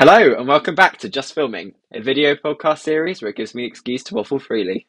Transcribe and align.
Hello, 0.00 0.32
and 0.32 0.48
welcome 0.48 0.74
back 0.74 0.96
to 0.96 1.10
Just 1.10 1.34
Filming, 1.34 1.74
a 1.92 2.00
video 2.00 2.34
podcast 2.34 2.78
series 2.78 3.20
where 3.20 3.28
it 3.28 3.36
gives 3.36 3.54
me 3.54 3.66
excuse 3.66 4.02
to 4.04 4.14
waffle 4.14 4.38
freely. 4.38 4.86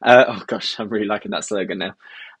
Uh, 0.00 0.24
oh 0.26 0.42
gosh, 0.46 0.80
I'm 0.80 0.88
really 0.88 1.04
liking 1.04 1.32
that 1.32 1.44
slogan 1.44 1.76
now. 1.76 1.96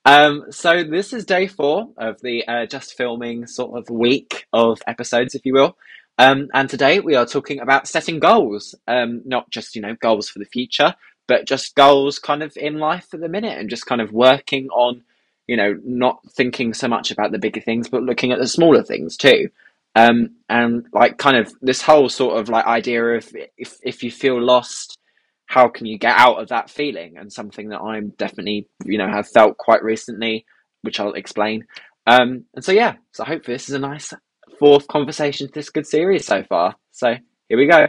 Um, 0.06 0.46
so 0.50 0.84
this 0.84 1.12
is 1.12 1.26
day 1.26 1.46
four 1.48 1.90
of 1.98 2.22
the 2.22 2.42
uh, 2.48 2.64
Just 2.64 2.96
Filming 2.96 3.46
sort 3.46 3.78
of 3.78 3.90
week 3.90 4.46
of 4.54 4.80
episodes, 4.86 5.34
if 5.34 5.44
you 5.44 5.52
will. 5.52 5.76
Um, 6.16 6.48
and 6.54 6.70
today 6.70 6.98
we 6.98 7.14
are 7.14 7.26
talking 7.26 7.60
about 7.60 7.88
setting 7.88 8.20
goals, 8.20 8.74
um, 8.88 9.20
not 9.26 9.50
just 9.50 9.76
you 9.76 9.82
know 9.82 9.94
goals 9.94 10.30
for 10.30 10.38
the 10.38 10.46
future, 10.46 10.94
but 11.26 11.46
just 11.46 11.74
goals 11.74 12.18
kind 12.18 12.42
of 12.42 12.56
in 12.56 12.78
life 12.78 13.06
for 13.10 13.18
the 13.18 13.28
minute, 13.28 13.58
and 13.58 13.68
just 13.68 13.84
kind 13.84 14.00
of 14.00 14.12
working 14.12 14.68
on, 14.70 15.02
you 15.46 15.58
know, 15.58 15.78
not 15.84 16.20
thinking 16.30 16.72
so 16.72 16.88
much 16.88 17.10
about 17.10 17.32
the 17.32 17.38
bigger 17.38 17.60
things, 17.60 17.86
but 17.86 18.02
looking 18.02 18.32
at 18.32 18.38
the 18.38 18.46
smaller 18.46 18.82
things 18.82 19.18
too. 19.18 19.50
Um, 19.96 20.36
and 20.48 20.86
like 20.92 21.18
kind 21.18 21.36
of 21.36 21.52
this 21.62 21.80
whole 21.80 22.08
sort 22.08 22.38
of 22.38 22.48
like 22.48 22.66
idea 22.66 23.04
of 23.04 23.28
if 23.56 23.76
if 23.82 24.02
you 24.02 24.10
feel 24.10 24.40
lost, 24.42 24.98
how 25.46 25.68
can 25.68 25.86
you 25.86 25.98
get 25.98 26.18
out 26.18 26.40
of 26.40 26.48
that 26.48 26.70
feeling? 26.70 27.16
And 27.16 27.32
something 27.32 27.68
that 27.68 27.80
I'm 27.80 28.10
definitely 28.18 28.68
you 28.84 28.98
know 28.98 29.08
have 29.08 29.28
felt 29.28 29.56
quite 29.56 29.82
recently, 29.84 30.44
which 30.82 30.98
I'll 30.98 31.12
explain. 31.12 31.64
Um, 32.06 32.44
and 32.54 32.64
so 32.64 32.72
yeah, 32.72 32.94
so 33.12 33.24
hopefully 33.24 33.54
this 33.54 33.68
is 33.68 33.74
a 33.74 33.78
nice 33.78 34.12
fourth 34.58 34.86
conversation 34.88 35.46
to 35.46 35.52
this 35.52 35.70
good 35.70 35.86
series 35.86 36.26
so 36.26 36.42
far. 36.42 36.74
So 36.90 37.14
here 37.48 37.58
we 37.58 37.66
go. 37.66 37.86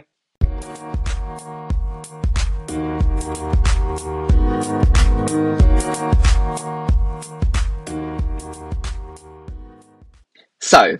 So 10.60 10.98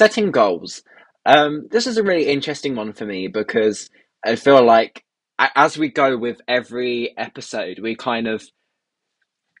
setting 0.00 0.30
goals. 0.30 0.82
Um, 1.26 1.68
this 1.70 1.86
is 1.86 1.98
a 1.98 2.02
really 2.02 2.26
interesting 2.26 2.74
one 2.74 2.94
for 2.94 3.04
me 3.04 3.28
because 3.28 3.90
I 4.24 4.36
feel 4.36 4.64
like 4.64 5.04
as 5.54 5.76
we 5.76 5.90
go 5.90 6.16
with 6.16 6.40
every 6.48 7.12
episode, 7.18 7.80
we 7.80 7.96
kind 7.96 8.26
of 8.26 8.42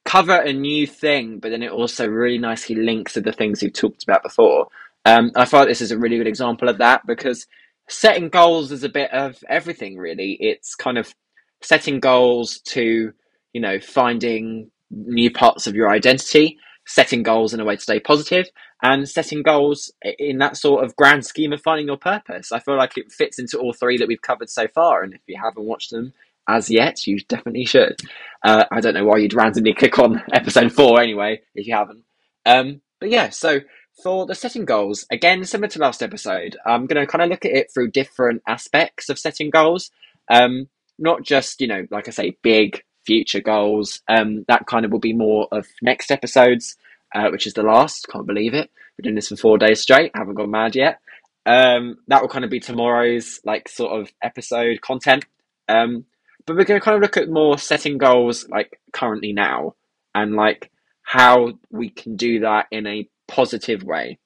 cover 0.06 0.36
a 0.36 0.54
new 0.54 0.86
thing, 0.86 1.40
but 1.40 1.50
then 1.50 1.62
it 1.62 1.70
also 1.70 2.06
really 2.06 2.38
nicely 2.38 2.74
links 2.74 3.12
to 3.12 3.20
the 3.20 3.32
things 3.32 3.60
we've 3.60 3.74
talked 3.74 4.02
about 4.02 4.22
before. 4.22 4.68
Um, 5.04 5.30
I 5.36 5.44
thought 5.44 5.68
this 5.68 5.82
is 5.82 5.92
a 5.92 5.98
really 5.98 6.16
good 6.16 6.26
example 6.26 6.70
of 6.70 6.78
that 6.78 7.06
because 7.06 7.46
setting 7.90 8.30
goals 8.30 8.72
is 8.72 8.82
a 8.82 8.88
bit 8.88 9.12
of 9.12 9.36
everything, 9.46 9.98
really. 9.98 10.38
It's 10.40 10.74
kind 10.74 10.96
of 10.96 11.14
setting 11.60 12.00
goals 12.00 12.60
to, 12.68 13.12
you 13.52 13.60
know, 13.60 13.78
finding 13.78 14.70
new 14.90 15.30
parts 15.30 15.66
of 15.66 15.74
your 15.74 15.90
identity, 15.90 16.56
setting 16.90 17.22
goals 17.22 17.54
in 17.54 17.60
a 17.60 17.64
way 17.64 17.76
to 17.76 17.82
stay 17.82 18.00
positive, 18.00 18.48
and 18.82 19.08
setting 19.08 19.42
goals 19.42 19.92
in 20.18 20.38
that 20.38 20.56
sort 20.56 20.84
of 20.84 20.96
grand 20.96 21.24
scheme 21.24 21.52
of 21.52 21.62
finding 21.62 21.86
your 21.86 21.96
purpose. 21.96 22.50
I 22.50 22.58
feel 22.58 22.76
like 22.76 22.96
it 22.96 23.12
fits 23.12 23.38
into 23.38 23.58
all 23.58 23.72
three 23.72 23.96
that 23.98 24.08
we've 24.08 24.20
covered 24.20 24.50
so 24.50 24.66
far. 24.66 25.02
And 25.02 25.14
if 25.14 25.20
you 25.26 25.38
haven't 25.40 25.64
watched 25.64 25.90
them 25.90 26.12
as 26.48 26.68
yet, 26.68 27.06
you 27.06 27.20
definitely 27.20 27.64
should. 27.64 28.00
Uh, 28.44 28.64
I 28.72 28.80
don't 28.80 28.94
know 28.94 29.04
why 29.04 29.18
you'd 29.18 29.34
randomly 29.34 29.74
click 29.74 29.98
on 29.98 30.22
episode 30.32 30.72
four 30.72 31.00
anyway, 31.00 31.42
if 31.54 31.66
you 31.66 31.74
haven't. 31.74 32.02
Um, 32.44 32.80
but 32.98 33.10
yeah, 33.10 33.28
so 33.28 33.60
for 34.02 34.26
the 34.26 34.34
setting 34.34 34.64
goals, 34.64 35.06
again, 35.12 35.44
similar 35.44 35.68
to 35.68 35.78
last 35.78 36.02
episode, 36.02 36.56
I'm 36.66 36.86
going 36.86 37.00
to 37.00 37.10
kind 37.10 37.22
of 37.22 37.30
look 37.30 37.44
at 37.44 37.52
it 37.52 37.72
through 37.72 37.92
different 37.92 38.42
aspects 38.48 39.08
of 39.08 39.18
setting 39.18 39.50
goals. 39.50 39.90
Um, 40.28 40.68
not 40.98 41.22
just, 41.22 41.60
you 41.60 41.68
know, 41.68 41.86
like 41.90 42.08
I 42.08 42.10
say, 42.10 42.36
big 42.42 42.82
future 43.06 43.40
goals. 43.40 44.00
Um, 44.08 44.44
that 44.48 44.66
kind 44.66 44.84
of 44.84 44.92
will 44.92 45.00
be 45.00 45.12
more 45.12 45.48
of 45.52 45.66
next 45.82 46.10
episodes 46.10 46.76
uh, 47.14 47.28
which 47.30 47.46
is 47.46 47.54
the 47.54 47.62
last. 47.62 48.08
Can't 48.08 48.26
believe 48.26 48.54
it. 48.54 48.70
We're 48.96 49.04
doing 49.04 49.14
this 49.14 49.28
for 49.28 49.36
four 49.36 49.58
days 49.58 49.80
straight. 49.80 50.12
Haven't 50.14 50.34
gone 50.34 50.50
mad 50.50 50.76
yet. 50.76 51.00
Um, 51.46 51.98
that 52.08 52.20
will 52.20 52.28
kind 52.28 52.44
of 52.44 52.50
be 52.50 52.60
tomorrow's 52.60 53.40
like 53.44 53.68
sort 53.68 53.98
of 54.00 54.12
episode 54.22 54.80
content. 54.80 55.24
Um, 55.68 56.04
but 56.46 56.56
we're 56.56 56.64
going 56.64 56.80
to 56.80 56.84
kind 56.84 56.96
of 56.96 57.02
look 57.02 57.16
at 57.16 57.28
more 57.28 57.58
setting 57.58 57.98
goals 57.98 58.48
like 58.48 58.80
currently 58.92 59.32
now 59.32 59.74
and 60.14 60.34
like 60.34 60.70
how 61.02 61.58
we 61.70 61.90
can 61.90 62.16
do 62.16 62.40
that 62.40 62.66
in 62.70 62.86
a 62.86 63.08
positive 63.26 63.82
way. 63.82 64.18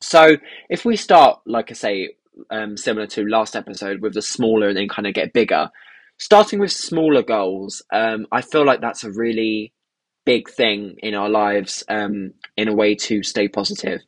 So 0.00 0.36
if 0.68 0.84
we 0.84 0.96
start, 0.96 1.40
like 1.46 1.70
I 1.70 1.74
say, 1.74 2.10
um, 2.50 2.76
similar 2.76 3.06
to 3.08 3.26
last 3.26 3.56
episode 3.56 4.02
with 4.02 4.14
the 4.14 4.22
smaller 4.22 4.68
and 4.68 4.76
then 4.76 4.88
kind 4.88 5.06
of 5.06 5.14
get 5.14 5.32
bigger, 5.32 5.70
starting 6.18 6.58
with 6.58 6.72
smaller 6.72 7.22
goals, 7.22 7.82
um, 7.92 8.26
I 8.32 8.42
feel 8.42 8.64
like 8.64 8.80
that's 8.80 9.04
a 9.04 9.10
really 9.10 9.72
big 10.24 10.50
thing 10.50 10.96
in 11.02 11.14
our 11.14 11.28
lives 11.28 11.84
um, 11.88 12.32
in 12.56 12.68
a 12.68 12.74
way 12.74 12.94
to 12.94 13.22
stay 13.22 13.48
positive. 13.48 14.00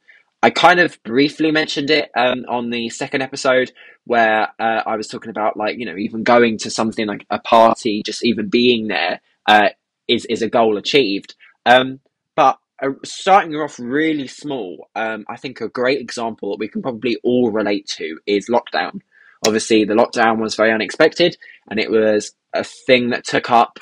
I 0.43 0.51
kind 0.51 0.79
of 0.79 1.03
briefly 1.03 1.51
mentioned 1.51 1.91
it 1.91 2.11
um, 2.17 2.45
on 2.49 2.71
the 2.71 2.89
second 2.91 3.23
episode 3.23 3.73
where 4.05 4.49
uh, 4.59 4.83
I 4.87 4.97
was 4.97 5.09
talking 5.09 5.31
about 5.31 5.57
like 5.57 5.79
you 5.79 5.85
know 5.85 5.97
even 5.97 6.23
going 6.23 6.59
to 6.59 6.71
something 6.71 7.07
like 7.07 7.27
a 7.31 7.41
party, 7.41 8.03
just 8.05 8.25
even 8.25 8.49
being 8.49 8.89
there 8.89 9.21
uh, 9.47 9.71
is 10.07 10.25
is 10.27 10.43
a 10.43 10.49
goal 10.49 10.77
achieved. 10.77 11.35
Um, 11.67 12.01
but 12.37 12.59
uh, 12.81 12.91
starting 13.05 13.55
off 13.57 13.81
really 13.81 14.29
small, 14.29 14.89
um, 14.95 15.25
I 15.29 15.37
think 15.37 15.61
a 15.61 15.69
great 15.69 16.01
example 16.01 16.51
that 16.51 16.61
we 16.61 16.69
can 16.69 16.83
probably 16.83 17.17
all 17.25 17.51
relate 17.51 17.87
to 17.97 18.19
is 18.27 18.49
lockdown. 18.49 19.01
Obviously, 19.47 19.85
the 19.85 19.95
lockdown 19.95 20.41
was 20.41 20.55
very 20.55 20.73
unexpected, 20.73 21.37
and 21.71 21.79
it 21.79 21.91
was 21.91 22.33
a 22.55 22.65
thing 22.65 23.11
that 23.11 23.25
took 23.25 23.51
up 23.51 23.79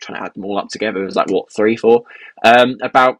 trying 0.00 0.18
to 0.18 0.24
add 0.24 0.34
them 0.34 0.44
all 0.44 0.58
up 0.58 0.68
together, 0.68 1.02
it 1.02 1.06
was 1.06 1.16
like 1.16 1.30
what 1.30 1.52
three, 1.52 1.76
four, 1.76 2.04
um, 2.44 2.76
about 2.82 3.18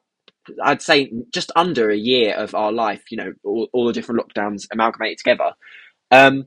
I'd 0.62 0.83
say 0.83 1.12
just 1.33 1.50
under 1.56 1.91
a 1.91 1.97
year 1.97 2.34
of 2.34 2.55
our 2.55 2.72
life. 2.72 3.11
You 3.11 3.19
know, 3.19 3.33
all, 3.45 3.69
all 3.72 3.87
the 3.87 3.93
different 3.93 4.21
lockdowns 4.21 4.66
amalgamated 4.72 5.19
together, 5.19 5.53
um, 6.11 6.47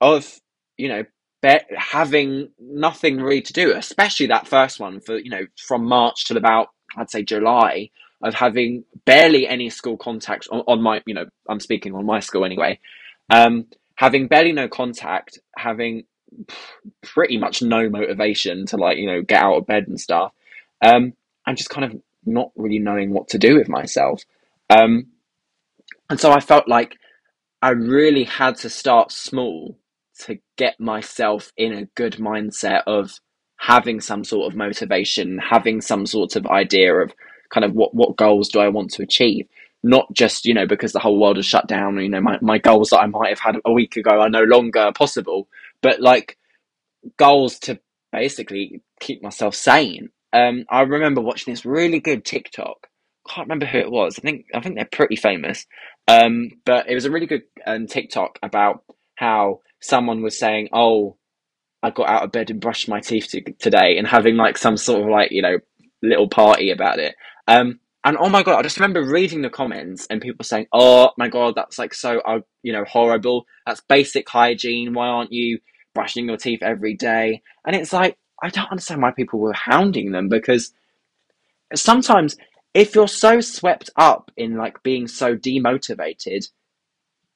of 0.00 0.40
you 0.76 0.88
know 0.88 1.04
having 1.76 2.48
nothing 2.58 3.18
really 3.20 3.42
to 3.42 3.52
do, 3.52 3.72
especially 3.74 4.26
that 4.26 4.48
first 4.48 4.80
one 4.80 5.00
for 5.00 5.18
you 5.18 5.30
know 5.30 5.46
from 5.58 5.84
March 5.84 6.24
till 6.24 6.36
about 6.36 6.68
I'd 6.96 7.10
say 7.10 7.22
July 7.22 7.90
of 8.22 8.32
having 8.32 8.84
barely 9.04 9.46
any 9.46 9.68
school 9.68 9.98
contact 9.98 10.48
on, 10.50 10.60
on 10.66 10.80
my 10.80 11.02
you 11.06 11.14
know 11.14 11.26
I'm 11.48 11.60
speaking 11.60 11.94
on 11.94 12.06
my 12.06 12.20
school 12.20 12.44
anyway. 12.44 12.78
Um, 13.30 13.66
having 13.96 14.26
barely 14.26 14.52
no 14.52 14.68
contact, 14.68 15.38
having 15.56 16.04
pretty 17.02 17.38
much 17.38 17.62
no 17.62 17.88
motivation 17.88 18.66
to 18.66 18.76
like 18.76 18.98
you 18.98 19.06
know 19.06 19.22
get 19.22 19.42
out 19.42 19.56
of 19.56 19.66
bed 19.68 19.86
and 19.86 20.00
stuff 20.00 20.32
um 20.84 21.12
and 21.46 21.56
just 21.56 21.70
kind 21.70 21.84
of 21.84 22.00
not 22.26 22.50
really 22.56 22.80
knowing 22.80 23.12
what 23.12 23.28
to 23.28 23.38
do 23.38 23.56
with 23.56 23.68
myself. 23.68 24.24
Um 24.68 25.06
and 26.10 26.20
so 26.20 26.30
i 26.30 26.40
felt 26.40 26.68
like 26.68 26.96
i 27.62 27.70
really 27.70 28.24
had 28.24 28.56
to 28.56 28.68
start 28.68 29.12
small 29.12 29.76
to 30.20 30.38
get 30.56 30.78
myself 30.78 31.52
in 31.56 31.72
a 31.72 31.86
good 31.96 32.14
mindset 32.14 32.82
of 32.86 33.18
having 33.56 34.00
some 34.00 34.24
sort 34.24 34.50
of 34.50 34.56
motivation 34.56 35.38
having 35.38 35.80
some 35.80 36.06
sort 36.06 36.36
of 36.36 36.46
idea 36.46 36.94
of 36.94 37.12
kind 37.50 37.64
of 37.64 37.72
what 37.72 37.94
what 37.94 38.16
goals 38.16 38.48
do 38.48 38.58
i 38.58 38.68
want 38.68 38.90
to 38.90 39.02
achieve 39.02 39.46
not 39.84 40.12
just 40.12 40.44
you 40.44 40.54
know 40.54 40.66
because 40.66 40.92
the 40.92 40.98
whole 40.98 41.20
world 41.20 41.38
is 41.38 41.46
shut 41.46 41.68
down 41.68 41.96
you 41.98 42.08
know 42.08 42.20
my, 42.20 42.38
my 42.40 42.58
goals 42.58 42.90
that 42.90 43.00
i 43.00 43.06
might 43.06 43.28
have 43.28 43.38
had 43.38 43.56
a 43.64 43.72
week 43.72 43.96
ago 43.96 44.20
are 44.20 44.30
no 44.30 44.42
longer 44.42 44.90
possible 44.94 45.46
but 45.82 46.00
like 46.00 46.36
goals 47.16 47.58
to 47.60 47.78
basically 48.12 48.80
keep 49.00 49.22
myself 49.22 49.54
sane. 49.54 50.10
Um, 50.32 50.64
I 50.70 50.82
remember 50.82 51.20
watching 51.20 51.52
this 51.52 51.64
really 51.64 52.00
good 52.00 52.24
TikTok. 52.24 52.88
Can't 53.28 53.46
remember 53.46 53.66
who 53.66 53.78
it 53.78 53.90
was. 53.90 54.18
I 54.18 54.22
think 54.22 54.46
I 54.54 54.60
think 54.60 54.76
they're 54.76 54.84
pretty 54.84 55.16
famous. 55.16 55.66
Um, 56.08 56.50
but 56.64 56.88
it 56.88 56.94
was 56.94 57.06
a 57.06 57.10
really 57.10 57.26
good 57.26 57.42
um, 57.66 57.86
TikTok 57.86 58.38
about 58.42 58.84
how 59.14 59.60
someone 59.80 60.22
was 60.22 60.38
saying, 60.38 60.68
"Oh, 60.72 61.16
I 61.82 61.90
got 61.90 62.08
out 62.08 62.24
of 62.24 62.32
bed 62.32 62.50
and 62.50 62.60
brushed 62.60 62.88
my 62.88 63.00
teeth 63.00 63.28
to, 63.30 63.40
today," 63.58 63.96
and 63.96 64.06
having 64.06 64.36
like 64.36 64.58
some 64.58 64.76
sort 64.76 65.02
of 65.02 65.08
like 65.08 65.30
you 65.30 65.40
know 65.40 65.58
little 66.02 66.28
party 66.28 66.70
about 66.70 66.98
it. 66.98 67.14
Um, 67.48 67.80
and 68.04 68.16
oh 68.18 68.28
my 68.28 68.42
god, 68.42 68.58
I 68.58 68.62
just 68.62 68.78
remember 68.78 69.02
reading 69.02 69.42
the 69.42 69.50
comments 69.50 70.06
and 70.10 70.20
people 70.20 70.44
saying, 70.44 70.66
"Oh 70.72 71.10
my 71.18 71.28
god, 71.28 71.54
that's 71.56 71.78
like 71.78 71.94
so 71.94 72.20
uh, 72.20 72.40
you 72.62 72.72
know 72.72 72.84
horrible. 72.84 73.46
That's 73.66 73.80
basic 73.80 74.28
hygiene. 74.28 74.92
Why 74.92 75.08
aren't 75.08 75.32
you 75.32 75.58
brushing 75.94 76.26
your 76.26 76.36
teeth 76.36 76.62
every 76.62 76.94
day. 76.94 77.40
And 77.64 77.74
it's 77.74 77.92
like, 77.92 78.18
I 78.42 78.50
don't 78.50 78.70
understand 78.70 79.00
why 79.00 79.12
people 79.12 79.38
were 79.38 79.54
hounding 79.54 80.12
them 80.12 80.28
because 80.28 80.72
sometimes 81.74 82.36
if 82.74 82.94
you're 82.94 83.08
so 83.08 83.40
swept 83.40 83.88
up 83.96 84.30
in 84.36 84.56
like 84.56 84.82
being 84.82 85.06
so 85.06 85.36
demotivated, 85.36 86.48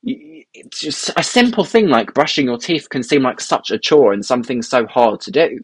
it's 0.02 0.80
just 0.80 1.10
a 1.16 1.22
simple 1.22 1.64
thing 1.64 1.88
like 1.88 2.14
brushing 2.14 2.46
your 2.46 2.58
teeth 2.58 2.88
can 2.88 3.02
seem 3.02 3.22
like 3.22 3.40
such 3.40 3.70
a 3.70 3.78
chore 3.78 4.12
and 4.12 4.24
something 4.24 4.60
so 4.60 4.86
hard 4.86 5.20
to 5.22 5.30
do. 5.30 5.60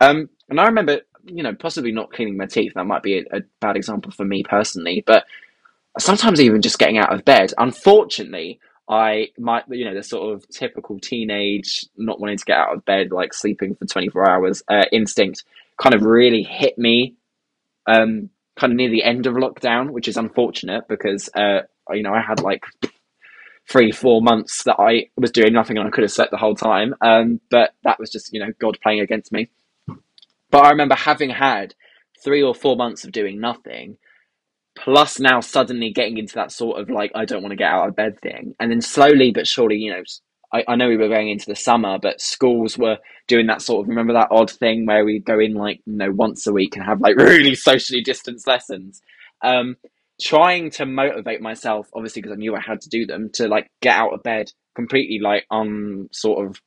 Um, 0.00 0.30
and 0.48 0.60
I 0.60 0.66
remember, 0.66 1.00
you 1.26 1.42
know, 1.42 1.54
possibly 1.54 1.92
not 1.92 2.12
cleaning 2.12 2.36
my 2.36 2.46
teeth. 2.46 2.72
That 2.74 2.86
might 2.86 3.02
be 3.02 3.18
a, 3.18 3.38
a 3.38 3.40
bad 3.60 3.76
example 3.76 4.12
for 4.12 4.24
me 4.24 4.42
personally, 4.42 5.02
but 5.06 5.24
sometimes 5.98 6.40
even 6.40 6.62
just 6.62 6.78
getting 6.78 6.98
out 6.98 7.12
of 7.12 7.24
bed. 7.24 7.52
Unfortunately, 7.58 8.60
I 8.88 9.28
might, 9.38 9.64
you 9.68 9.84
know, 9.84 9.94
the 9.94 10.02
sort 10.02 10.34
of 10.34 10.48
typical 10.48 11.00
teenage 11.00 11.86
not 11.96 12.20
wanting 12.20 12.38
to 12.38 12.44
get 12.44 12.58
out 12.58 12.74
of 12.74 12.84
bed, 12.84 13.10
like 13.10 13.34
sleeping 13.34 13.74
for 13.74 13.86
24 13.86 14.30
hours 14.30 14.62
uh, 14.68 14.84
instinct 14.92 15.44
kind 15.80 15.94
of 15.94 16.02
really 16.02 16.42
hit 16.42 16.78
me 16.78 17.16
um, 17.86 18.30
kind 18.58 18.72
of 18.72 18.76
near 18.76 18.90
the 18.90 19.02
end 19.04 19.26
of 19.26 19.34
lockdown, 19.34 19.90
which 19.90 20.08
is 20.08 20.16
unfortunate 20.16 20.88
because, 20.88 21.28
uh, 21.34 21.60
you 21.90 22.02
know, 22.02 22.14
I 22.14 22.20
had 22.20 22.40
like 22.40 22.64
three, 23.68 23.92
four 23.92 24.22
months 24.22 24.62
that 24.64 24.76
I 24.78 25.08
was 25.16 25.30
doing 25.30 25.52
nothing 25.52 25.76
and 25.76 25.86
I 25.86 25.90
could 25.90 26.02
have 26.02 26.12
slept 26.12 26.30
the 26.30 26.36
whole 26.36 26.54
time. 26.54 26.94
Um, 27.00 27.40
but 27.50 27.74
that 27.84 27.98
was 27.98 28.10
just, 28.10 28.32
you 28.32 28.40
know, 28.40 28.52
God 28.58 28.78
playing 28.82 29.00
against 29.00 29.32
me. 29.32 29.48
But 30.50 30.64
I 30.64 30.70
remember 30.70 30.94
having 30.94 31.30
had 31.30 31.74
three 32.22 32.42
or 32.42 32.54
four 32.54 32.76
months 32.76 33.04
of 33.04 33.12
doing 33.12 33.40
nothing, 33.40 33.98
plus 34.76 35.18
now 35.18 35.40
suddenly 35.40 35.90
getting 35.90 36.18
into 36.18 36.34
that 36.34 36.52
sort 36.52 36.80
of 36.80 36.90
like, 36.90 37.10
I 37.14 37.24
don't 37.24 37.42
want 37.42 37.52
to 37.52 37.56
get 37.56 37.70
out 37.70 37.88
of 37.88 37.96
bed 37.96 38.20
thing. 38.20 38.54
And 38.60 38.70
then 38.70 38.80
slowly 38.80 39.32
but 39.32 39.46
surely, 39.46 39.76
you 39.76 39.92
know, 39.92 40.02
I, 40.52 40.64
I 40.68 40.76
know 40.76 40.88
we 40.88 40.96
were 40.96 41.08
going 41.08 41.30
into 41.30 41.46
the 41.46 41.56
summer, 41.56 41.98
but 42.00 42.20
schools 42.20 42.78
were 42.78 42.98
doing 43.26 43.46
that 43.46 43.62
sort 43.62 43.84
of, 43.84 43.88
remember 43.88 44.12
that 44.12 44.28
odd 44.30 44.50
thing 44.50 44.86
where 44.86 45.04
we 45.04 45.18
go 45.18 45.40
in 45.40 45.54
like, 45.54 45.80
you 45.86 45.96
know, 45.96 46.10
once 46.12 46.46
a 46.46 46.52
week 46.52 46.76
and 46.76 46.84
have 46.84 47.00
like 47.00 47.16
really 47.18 47.54
socially 47.54 48.00
distanced 48.00 48.46
lessons. 48.46 49.00
Um, 49.42 49.76
trying 50.20 50.70
to 50.70 50.86
motivate 50.86 51.40
myself, 51.40 51.88
obviously, 51.94 52.22
because 52.22 52.34
I 52.34 52.38
knew 52.38 52.54
I 52.54 52.60
had 52.60 52.80
to 52.82 52.88
do 52.88 53.06
them, 53.06 53.30
to 53.34 53.48
like 53.48 53.70
get 53.82 53.96
out 53.96 54.14
of 54.14 54.22
bed 54.22 54.52
completely 54.74 55.18
like 55.18 55.46
on 55.50 56.08
sort 56.12 56.46
of 56.46 56.60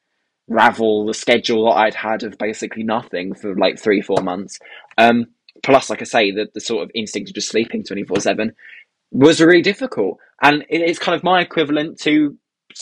ravel 0.50 1.06
the 1.06 1.14
schedule 1.14 1.66
that 1.66 1.78
I'd 1.78 1.94
had 1.96 2.24
of 2.24 2.38
basically 2.38 2.84
nothing 2.84 3.34
for 3.34 3.56
like 3.56 3.80
three, 3.80 4.02
four 4.02 4.22
months. 4.22 4.60
Um, 4.98 5.28
plus, 5.64 5.90
like 5.90 6.02
I 6.02 6.06
say, 6.06 6.32
the, 6.32 6.48
the 6.54 6.60
sort 6.60 6.84
of 6.84 6.92
instinct 6.94 7.30
of 7.30 7.36
just 7.36 7.50
sleeping 7.50 7.84
24 7.84 8.20
7 8.20 8.54
was 9.12 9.42
really 9.42 9.62
difficult. 9.62 10.18
And 10.42 10.66
it's 10.70 11.00
kind 11.00 11.16
of 11.16 11.24
my 11.24 11.42
equivalent 11.42 12.00
to 12.02 12.38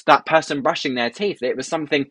that 0.06 0.26
person 0.26 0.62
brushing 0.62 0.96
their 0.96 1.10
teeth. 1.10 1.42
It 1.42 1.58
was 1.58 1.68
something 1.68 2.06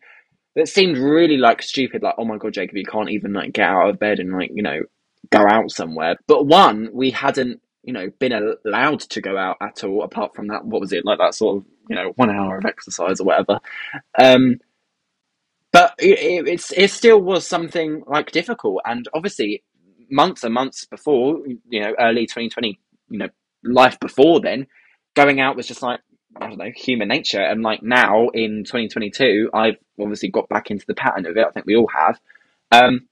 that 0.55 0.67
seemed 0.67 0.97
really 0.97 1.37
like 1.37 1.61
stupid, 1.61 2.03
like, 2.03 2.15
oh 2.17 2.25
my 2.25 2.37
god, 2.37 2.53
Jacob, 2.53 2.77
you 2.77 2.85
can't 2.85 3.11
even 3.11 3.33
like 3.33 3.53
get 3.53 3.69
out 3.69 3.89
of 3.89 3.99
bed 3.99 4.19
and 4.19 4.33
like, 4.33 4.51
you 4.53 4.63
know, 4.63 4.81
go 5.29 5.43
out 5.47 5.71
somewhere. 5.71 6.17
But 6.27 6.45
one, 6.45 6.89
we 6.93 7.11
hadn't, 7.11 7.61
you 7.83 7.93
know, 7.93 8.09
been 8.19 8.33
allowed 8.65 9.01
to 9.01 9.21
go 9.21 9.37
out 9.37 9.57
at 9.61 9.83
all, 9.83 10.03
apart 10.03 10.35
from 10.35 10.47
that, 10.47 10.65
what 10.65 10.81
was 10.81 10.91
it, 10.93 11.05
like 11.05 11.19
that 11.19 11.35
sort 11.35 11.57
of, 11.57 11.65
you 11.89 11.95
know, 11.95 12.11
one 12.15 12.29
hour 12.29 12.57
of 12.57 12.65
exercise 12.65 13.19
or 13.19 13.25
whatever. 13.25 13.59
Um, 14.19 14.59
but 15.71 15.93
it, 15.99 16.47
it's 16.47 16.71
it 16.71 16.91
still 16.91 17.21
was 17.21 17.47
something 17.47 18.03
like 18.07 18.31
difficult, 18.31 18.81
and 18.85 19.07
obviously 19.13 19.63
months 20.09 20.43
and 20.43 20.53
months 20.53 20.85
before, 20.85 21.39
you 21.69 21.81
know, 21.81 21.93
early 21.99 22.25
2020, 22.25 22.79
you 23.09 23.19
know, 23.19 23.27
life 23.63 23.99
before 23.99 24.39
then, 24.39 24.67
going 25.15 25.41
out 25.41 25.55
was 25.55 25.67
just 25.67 25.81
like 25.81 25.99
I 26.39 26.47
don't 26.47 26.57
know, 26.57 26.71
human 26.75 27.07
nature. 27.07 27.41
And 27.41 27.63
like 27.63 27.81
now 27.81 28.27
in 28.29 28.63
2022, 28.63 29.49
I've 29.53 29.77
obviously 29.99 30.29
got 30.29 30.49
back 30.49 30.69
into 30.71 30.85
the 30.87 30.93
pattern 30.93 31.25
of 31.25 31.35
it. 31.35 31.45
I 31.45 31.51
think 31.51 31.65
we 31.65 31.75
all 31.75 31.89
have. 31.95 32.19
Um, 32.71 33.07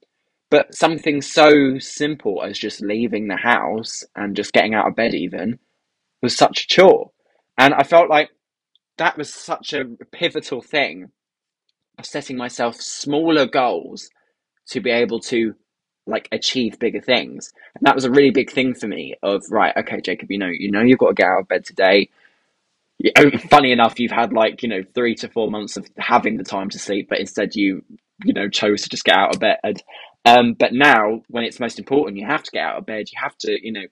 but 0.50 0.74
something 0.74 1.22
so 1.22 1.78
simple 1.78 2.42
as 2.42 2.58
just 2.58 2.80
leaving 2.80 3.26
the 3.26 3.36
house 3.36 4.04
and 4.14 4.36
just 4.36 4.52
getting 4.52 4.74
out 4.74 4.86
of 4.86 4.94
bed, 4.94 5.12
even, 5.14 5.58
was 6.22 6.36
such 6.36 6.62
a 6.62 6.66
chore. 6.68 7.10
And 7.58 7.74
I 7.74 7.82
felt 7.82 8.08
like 8.08 8.30
that 8.98 9.18
was 9.18 9.32
such 9.32 9.72
a 9.72 9.84
pivotal 10.12 10.62
thing 10.62 11.10
of 11.98 12.06
setting 12.06 12.36
myself 12.36 12.80
smaller 12.80 13.46
goals 13.46 14.10
to 14.68 14.80
be 14.80 14.90
able 14.90 15.20
to 15.20 15.54
like 16.06 16.28
achieve 16.30 16.78
bigger 16.78 17.00
things. 17.00 17.52
And 17.74 17.86
that 17.86 17.94
was 17.94 18.04
a 18.04 18.10
really 18.10 18.30
big 18.30 18.50
thing 18.50 18.74
for 18.74 18.86
me 18.86 19.14
of 19.22 19.42
right, 19.50 19.76
okay, 19.76 20.00
Jacob, 20.00 20.30
you 20.30 20.38
know, 20.38 20.50
you 20.50 20.70
know 20.70 20.82
you've 20.82 20.98
got 20.98 21.08
to 21.08 21.14
get 21.14 21.26
out 21.26 21.40
of 21.40 21.48
bed 21.48 21.64
today 21.64 22.10
funny 23.50 23.72
enough, 23.72 23.98
you've 24.00 24.12
had 24.12 24.32
like 24.32 24.62
you 24.62 24.68
know 24.68 24.82
three 24.94 25.14
to 25.16 25.28
four 25.28 25.50
months 25.50 25.76
of 25.76 25.86
having 25.98 26.36
the 26.36 26.44
time 26.44 26.70
to 26.70 26.78
sleep, 26.78 27.08
but 27.08 27.20
instead 27.20 27.54
you 27.54 27.84
you 28.24 28.32
know 28.32 28.48
chose 28.48 28.82
to 28.82 28.88
just 28.88 29.04
get 29.04 29.16
out 29.16 29.34
of 29.34 29.40
bed. 29.40 29.82
Um, 30.24 30.54
but 30.54 30.72
now, 30.72 31.22
when 31.28 31.44
it's 31.44 31.60
most 31.60 31.78
important, 31.78 32.16
you 32.16 32.26
have 32.26 32.42
to 32.42 32.50
get 32.50 32.64
out 32.64 32.78
of 32.78 32.86
bed. 32.86 33.06
You 33.12 33.18
have 33.22 33.36
to 33.38 33.58
you 33.62 33.72
know 33.72 33.86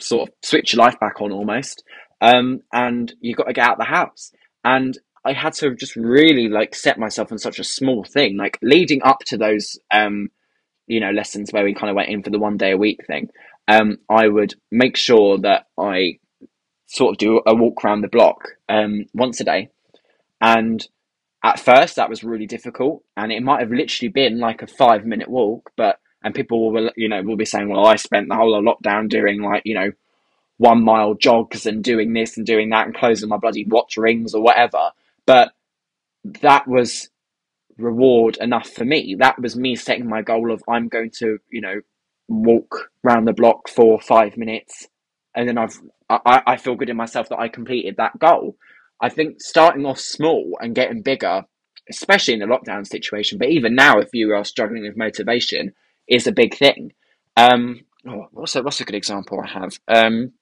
sort 0.00 0.28
of 0.28 0.34
switch 0.42 0.72
your 0.72 0.84
life 0.84 0.98
back 1.00 1.20
on 1.20 1.32
almost, 1.32 1.84
um, 2.20 2.60
and 2.72 3.12
you've 3.20 3.38
got 3.38 3.44
to 3.44 3.52
get 3.52 3.66
out 3.66 3.72
of 3.72 3.78
the 3.78 3.84
house. 3.84 4.32
And 4.64 4.96
I 5.24 5.32
had 5.32 5.52
to 5.54 5.74
just 5.74 5.96
really 5.96 6.48
like 6.48 6.74
set 6.74 6.98
myself 6.98 7.30
on 7.30 7.38
such 7.38 7.58
a 7.58 7.64
small 7.64 8.04
thing, 8.04 8.36
like 8.36 8.58
leading 8.62 9.02
up 9.02 9.20
to 9.26 9.36
those 9.36 9.78
um, 9.92 10.30
you 10.86 11.00
know 11.00 11.10
lessons 11.10 11.52
where 11.52 11.64
we 11.64 11.74
kind 11.74 11.90
of 11.90 11.96
went 11.96 12.08
in 12.08 12.22
for 12.22 12.30
the 12.30 12.38
one 12.38 12.56
day 12.56 12.72
a 12.72 12.76
week 12.76 13.06
thing. 13.06 13.28
Um, 13.68 13.98
I 14.08 14.26
would 14.26 14.54
make 14.70 14.96
sure 14.96 15.38
that 15.38 15.66
I 15.78 16.18
sort 16.86 17.14
of 17.14 17.18
do 17.18 17.40
a 17.46 17.54
walk 17.54 17.84
around 17.84 18.02
the 18.02 18.08
block 18.08 18.48
um, 18.68 19.06
once 19.14 19.40
a 19.40 19.44
day. 19.44 19.70
And 20.40 20.86
at 21.44 21.58
first, 21.60 21.96
that 21.96 22.10
was 22.10 22.24
really 22.24 22.46
difficult, 22.46 23.02
and 23.16 23.32
it 23.32 23.42
might 23.42 23.60
have 23.60 23.70
literally 23.70 24.10
been 24.10 24.38
like 24.38 24.62
a 24.62 24.66
five 24.66 25.04
minute 25.04 25.28
walk. 25.28 25.70
But 25.76 25.98
and 26.24 26.34
people 26.34 26.70
will, 26.72 26.90
you 26.96 27.08
know, 27.08 27.22
will 27.22 27.36
be 27.36 27.44
saying, 27.44 27.68
"Well, 27.68 27.86
I 27.86 27.96
spent 27.96 28.28
the 28.28 28.36
whole 28.36 28.60
lockdown 28.62 29.08
doing 29.08 29.40
like, 29.40 29.62
you 29.64 29.74
know, 29.74 29.92
one 30.58 30.84
mile 30.84 31.14
jogs 31.14 31.66
and 31.66 31.82
doing 31.82 32.12
this 32.12 32.36
and 32.36 32.46
doing 32.46 32.70
that 32.70 32.86
and 32.86 32.94
closing 32.94 33.28
my 33.28 33.36
bloody 33.36 33.64
watch 33.64 33.96
rings 33.96 34.34
or 34.34 34.42
whatever." 34.42 34.90
But 35.26 35.52
that 36.42 36.66
was 36.66 37.10
reward 37.78 38.36
enough 38.38 38.68
for 38.68 38.84
me. 38.84 39.16
That 39.18 39.40
was 39.40 39.56
me 39.56 39.76
setting 39.76 40.08
my 40.08 40.22
goal 40.22 40.52
of 40.52 40.62
I'm 40.68 40.88
going 40.88 41.10
to, 41.18 41.38
you 41.50 41.60
know, 41.60 41.80
walk 42.28 42.90
around 43.04 43.26
the 43.26 43.32
block 43.32 43.68
for 43.68 44.00
five 44.00 44.36
minutes, 44.36 44.88
and 45.34 45.48
then 45.48 45.58
I've 45.58 45.78
I, 46.08 46.42
I 46.46 46.56
feel 46.56 46.74
good 46.74 46.90
in 46.90 46.96
myself 46.96 47.28
that 47.28 47.38
I 47.38 47.48
completed 47.48 47.96
that 47.96 48.18
goal. 48.18 48.56
I 49.00 49.08
think 49.08 49.40
starting 49.40 49.86
off 49.86 49.98
small 49.98 50.58
and 50.60 50.74
getting 50.74 51.02
bigger, 51.02 51.42
especially 51.90 52.34
in 52.34 52.40
the 52.40 52.46
lockdown 52.46 52.86
situation, 52.86 53.38
but 53.38 53.48
even 53.48 53.74
now, 53.74 53.98
if 53.98 54.10
you 54.12 54.32
are 54.34 54.44
struggling 54.44 54.82
with 54.82 54.96
motivation, 54.96 55.72
is 56.06 56.26
a 56.26 56.32
big 56.32 56.54
thing. 56.54 56.92
Um, 57.36 57.84
oh, 58.06 58.28
what's 58.32 58.54
a 58.56 58.62
what's 58.62 58.80
a 58.80 58.84
good 58.84 58.94
example 58.94 59.40
I 59.40 59.48
have? 59.48 59.78
Um, 59.88 60.32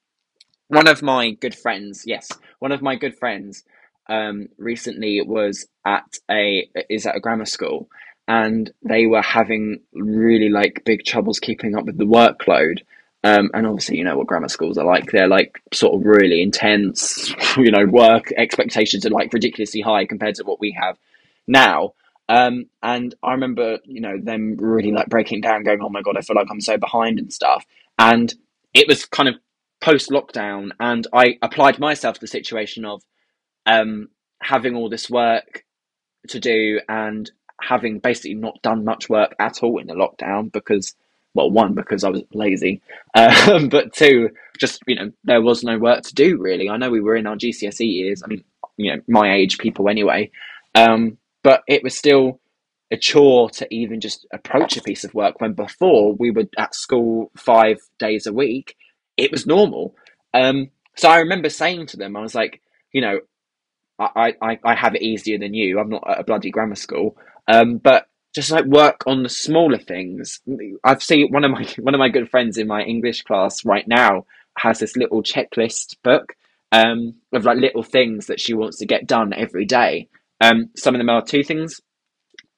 one 0.69 0.89
of 0.89 1.03
my 1.03 1.31
good 1.31 1.55
friends, 1.55 2.05
yes, 2.07 2.29
one 2.59 2.73
of 2.73 2.83
my 2.83 2.97
good 2.97 3.17
friends, 3.17 3.65
um, 4.11 4.49
recently 4.59 5.23
was 5.23 5.67
at 5.87 6.19
a 6.31 6.69
is 6.91 7.07
at 7.07 7.17
a 7.17 7.21
grammar 7.21 7.47
school, 7.47 7.89
and 8.29 8.71
they 8.83 9.07
were 9.07 9.23
having 9.23 9.81
really 9.95 10.51
like 10.51 10.83
big 10.85 11.05
troubles 11.05 11.39
keeping 11.39 11.75
up 11.77 11.87
with 11.87 11.97
the 11.97 12.05
workload. 12.05 12.81
Um, 13.23 13.51
and 13.53 13.67
obviously, 13.67 13.99
you 13.99 14.05
know 14.05 14.17
what 14.19 14.27
grammar 14.27 14.49
schools 14.49 14.79
are 14.79 14.85
like. 14.85 15.11
They're 15.11 15.29
like 15.29 15.63
sort 15.73 15.95
of 15.95 16.07
really 16.07 16.43
intense, 16.43 17.35
you 17.57 17.71
know, 17.71 17.87
work 17.87 18.33
expectations 18.37 19.07
are 19.07 19.11
like 19.11 19.33
ridiculously 19.33 19.81
high 19.81 20.07
compared 20.07 20.35
to 20.37 20.45
what 20.45 20.61
we 20.61 20.77
have 20.79 20.99
now. 21.47 21.95
Um, 22.29 22.67
and 22.83 23.15
I 23.23 23.33
remember, 23.33 23.79
you 23.85 24.01
know, 24.01 24.17
them 24.17 24.57
really 24.57 24.93
like 24.93 25.09
breaking 25.09 25.41
down, 25.41 25.65
going, 25.65 25.81
oh 25.83 25.89
my 25.89 26.01
God, 26.01 26.17
I 26.17 26.21
feel 26.21 26.37
like 26.37 26.47
I'm 26.51 26.61
so 26.61 26.79
behind 26.79 27.19
and 27.19 27.33
stuff. 27.33 27.67
And 27.99 28.33
it 28.73 28.87
was 28.87 29.05
kind 29.05 29.29
of 29.29 29.35
post 29.81 30.11
lockdown. 30.11 30.71
And 30.79 31.07
I 31.13 31.39
applied 31.43 31.81
myself 31.81 32.15
to 32.15 32.21
the 32.21 32.29
situation 32.29 32.85
of 32.85 33.03
um, 33.67 34.09
having 34.43 34.75
all 34.75 34.89
this 34.89 35.11
work 35.11 35.65
to 36.29 36.41
do 36.41 36.81
and 36.89 37.31
having 37.61 37.99
basically 37.99 38.35
not 38.35 38.61
done 38.63 38.85
much 38.85 39.09
work 39.09 39.35
at 39.39 39.63
all 39.63 39.79
in 39.79 39.87
the 39.87 39.95
lockdown 39.95 40.51
because 40.51 40.95
well, 41.35 41.51
one 41.51 41.75
because 41.75 42.03
I 42.03 42.09
was 42.09 42.23
lazy, 42.33 42.83
um, 43.15 43.69
but 43.69 43.93
two, 43.93 44.31
just 44.59 44.83
you 44.87 44.97
know, 44.97 45.13
there 45.25 45.43
was 45.43 45.63
no 45.63 45.79
work 45.79 46.03
to 46.03 46.15
do 46.15 46.39
really. 46.39 46.69
I 46.69 46.77
know 46.77 46.91
we 46.91 47.01
were 47.01 47.17
in 47.17 47.27
our 47.27 47.37
GCSE 47.37 47.87
years. 47.87 48.23
I 48.23 48.27
mean, 48.27 48.45
you 48.77 48.95
know, 48.95 49.03
my 49.09 49.33
age 49.35 49.59
people 49.59 49.89
anyway, 49.89 50.31
um, 50.75 51.19
but 51.43 51.63
it 51.69 51.83
was 51.83 51.97
still 51.97 52.41
a 52.91 52.97
chore 52.97 53.49
to 53.51 53.73
even 53.73 54.01
just 54.01 54.27
approach 54.33 54.77
a 54.77 54.83
piece 54.83 55.05
of 55.05 55.15
work 55.15 55.41
when 55.41 55.53
before 55.53 56.15
we 56.15 56.31
were 56.31 56.49
at 56.59 56.75
school 56.75 57.31
five 57.37 57.79
days 57.99 58.27
a 58.27 58.33
week. 58.33 58.77
It 59.17 59.31
was 59.31 59.47
normal. 59.47 59.95
Um, 60.35 60.71
so 60.97 61.09
I 61.09 61.19
remember 61.19 61.49
saying 61.49 61.87
to 61.87 61.97
them, 61.97 62.17
I 62.17 62.21
was 62.21 62.35
like, 62.35 62.61
you 62.93 63.01
know, 63.01 63.21
I, 64.01 64.35
I, 64.41 64.59
I 64.65 64.75
have 64.75 64.95
it 64.95 65.03
easier 65.03 65.39
than 65.39 65.55
you. 65.55 65.79
I'm 65.79 65.91
not 65.91 66.09
at 66.09 66.21
a 66.21 66.25
bloody 66.25 66.51
grammar 66.51 66.75
school. 66.75 67.17
Um, 67.47 67.79
but 67.79 68.07
just 68.35 68.51
like 68.51 68.65
work 68.65 69.03
on 69.07 69.23
the 69.23 69.29
smaller 69.29 69.79
things. 69.79 70.41
I've 70.85 71.03
seen 71.03 71.33
one 71.33 71.45
of 71.45 71.51
my 71.51 71.67
one 71.79 71.95
of 71.95 71.99
my 71.99 72.09
good 72.09 72.31
friends 72.31 72.59
in 72.59 72.67
my 72.67 72.83
English 72.83 73.23
class 73.23 73.65
right 73.65 73.87
now 73.87 74.27
has 74.59 74.79
this 74.79 74.97
little 74.97 75.23
checklist 75.23 75.97
book 76.03 76.35
um, 76.73 77.15
of 77.33 77.45
like 77.45 77.59
little 77.59 77.83
things 77.83 78.27
that 78.27 78.41
she 78.41 78.55
wants 78.55 78.79
to 78.79 78.87
get 78.87 79.07
done 79.07 79.33
every 79.33 79.65
day. 79.65 80.09
Um, 80.41 80.71
some 80.77 80.95
of 80.95 80.99
them 80.99 81.11
are 81.11 81.23
two 81.23 81.43
things 81.43 81.81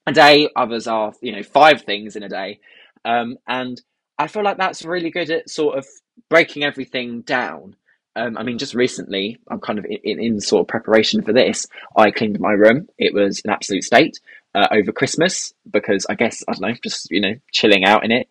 a 0.07 0.13
day, 0.13 0.49
others 0.57 0.87
are 0.87 1.13
you 1.21 1.33
know 1.33 1.43
five 1.43 1.83
things 1.83 2.17
in 2.17 2.23
a 2.23 2.29
day, 2.29 2.61
um, 3.05 3.39
and 3.47 3.81
I 4.19 4.27
feel 4.27 4.43
like 4.43 4.59
that's 4.59 4.85
really 4.85 5.11
good 5.11 5.31
at 5.31 5.49
sort 5.49 5.79
of 5.79 5.87
breaking 6.29 6.65
everything 6.65 7.23
down. 7.23 7.77
Um, 8.15 8.37
I 8.37 8.43
mean, 8.43 8.59
just 8.59 8.75
recently, 8.75 9.39
I'm 9.49 9.61
kind 9.61 9.79
of 9.79 9.87
in, 9.87 9.99
in, 10.05 10.21
in, 10.21 10.41
sort 10.41 10.61
of 10.61 10.69
preparation 10.69 11.23
for 11.23 11.33
this. 11.33 11.67
I 11.97 12.11
cleaned 12.11 12.39
my 12.41 12.53
room; 12.53 12.89
it 12.99 13.15
was 13.15 13.41
an 13.45 13.51
absolute 13.51 13.85
state 13.85 14.21
uh, 14.55 14.69
over 14.71 14.93
Christmas 14.93 15.55
because 15.71 16.07
I 16.11 16.15
guess 16.15 16.45
I 16.47 16.53
don't 16.53 16.61
know, 16.61 16.75
just 16.83 17.11
you 17.11 17.21
know, 17.21 17.35
chilling 17.53 17.85
out 17.85 18.05
in 18.05 18.13
it. 18.13 18.29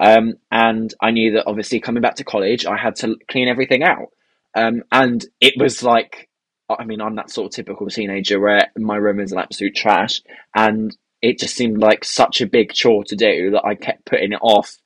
Um, 0.00 0.34
and 0.50 0.92
I 1.00 1.10
knew 1.10 1.32
that 1.32 1.46
obviously 1.46 1.80
coming 1.80 2.02
back 2.02 2.16
to 2.16 2.24
college, 2.24 2.66
I 2.66 2.76
had 2.76 2.96
to 2.96 3.16
clean 3.28 3.48
everything 3.48 3.82
out. 3.82 4.08
Um, 4.54 4.84
and 4.92 5.24
it 5.40 5.54
was 5.56 5.82
like, 5.82 6.28
I 6.68 6.84
mean, 6.84 7.00
I'm 7.00 7.16
that 7.16 7.30
sort 7.30 7.46
of 7.46 7.52
typical 7.52 7.88
teenager 7.88 8.40
where 8.40 8.70
my 8.76 8.96
room 8.96 9.20
is 9.20 9.32
an 9.32 9.38
absolute 9.38 9.74
trash, 9.74 10.22
and 10.54 10.96
it 11.22 11.38
just 11.38 11.56
seemed 11.56 11.78
like 11.78 12.04
such 12.04 12.40
a 12.40 12.46
big 12.46 12.72
chore 12.72 13.02
to 13.04 13.16
do 13.16 13.50
that 13.52 13.64
I 13.64 13.74
kept 13.74 14.04
putting 14.04 14.32
it 14.32 14.40
off 14.42 14.76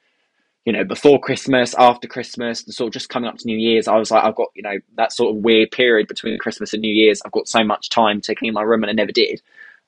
you 0.64 0.72
know, 0.72 0.84
before 0.84 1.18
Christmas, 1.20 1.74
after 1.78 2.06
Christmas, 2.06 2.62
the 2.62 2.72
sort 2.72 2.88
of 2.88 2.92
just 2.92 3.08
coming 3.08 3.28
up 3.28 3.38
to 3.38 3.46
New 3.46 3.56
Year's, 3.56 3.88
I 3.88 3.96
was 3.96 4.10
like, 4.10 4.24
I've 4.24 4.34
got, 4.34 4.48
you 4.54 4.62
know, 4.62 4.78
that 4.96 5.12
sort 5.12 5.34
of 5.34 5.42
weird 5.42 5.70
period 5.70 6.08
between 6.08 6.38
Christmas 6.38 6.72
and 6.74 6.82
New 6.82 6.92
Year's. 6.94 7.22
I've 7.24 7.32
got 7.32 7.48
so 7.48 7.64
much 7.64 7.88
time 7.88 8.20
to 8.22 8.34
clean 8.34 8.52
my 8.52 8.62
room 8.62 8.82
and 8.82 8.90
I 8.90 8.92
never 8.92 9.12
did. 9.12 9.40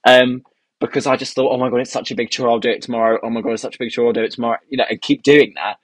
Um, 0.06 0.42
because 0.80 1.06
I 1.06 1.16
just 1.16 1.34
thought, 1.34 1.52
oh 1.52 1.58
my 1.58 1.68
God, 1.68 1.80
it's 1.80 1.92
such 1.92 2.10
a 2.10 2.14
big 2.14 2.30
chore, 2.30 2.48
I'll 2.48 2.58
do 2.58 2.70
it 2.70 2.82
tomorrow. 2.82 3.18
Oh 3.22 3.28
my 3.28 3.42
God, 3.42 3.52
it's 3.52 3.62
such 3.62 3.74
a 3.74 3.78
big 3.78 3.90
chore, 3.90 4.06
I'll 4.06 4.12
do 4.14 4.22
it 4.22 4.32
tomorrow, 4.32 4.58
you 4.68 4.78
know, 4.78 4.86
and 4.88 5.00
keep 5.00 5.22
doing 5.22 5.52
that. 5.56 5.76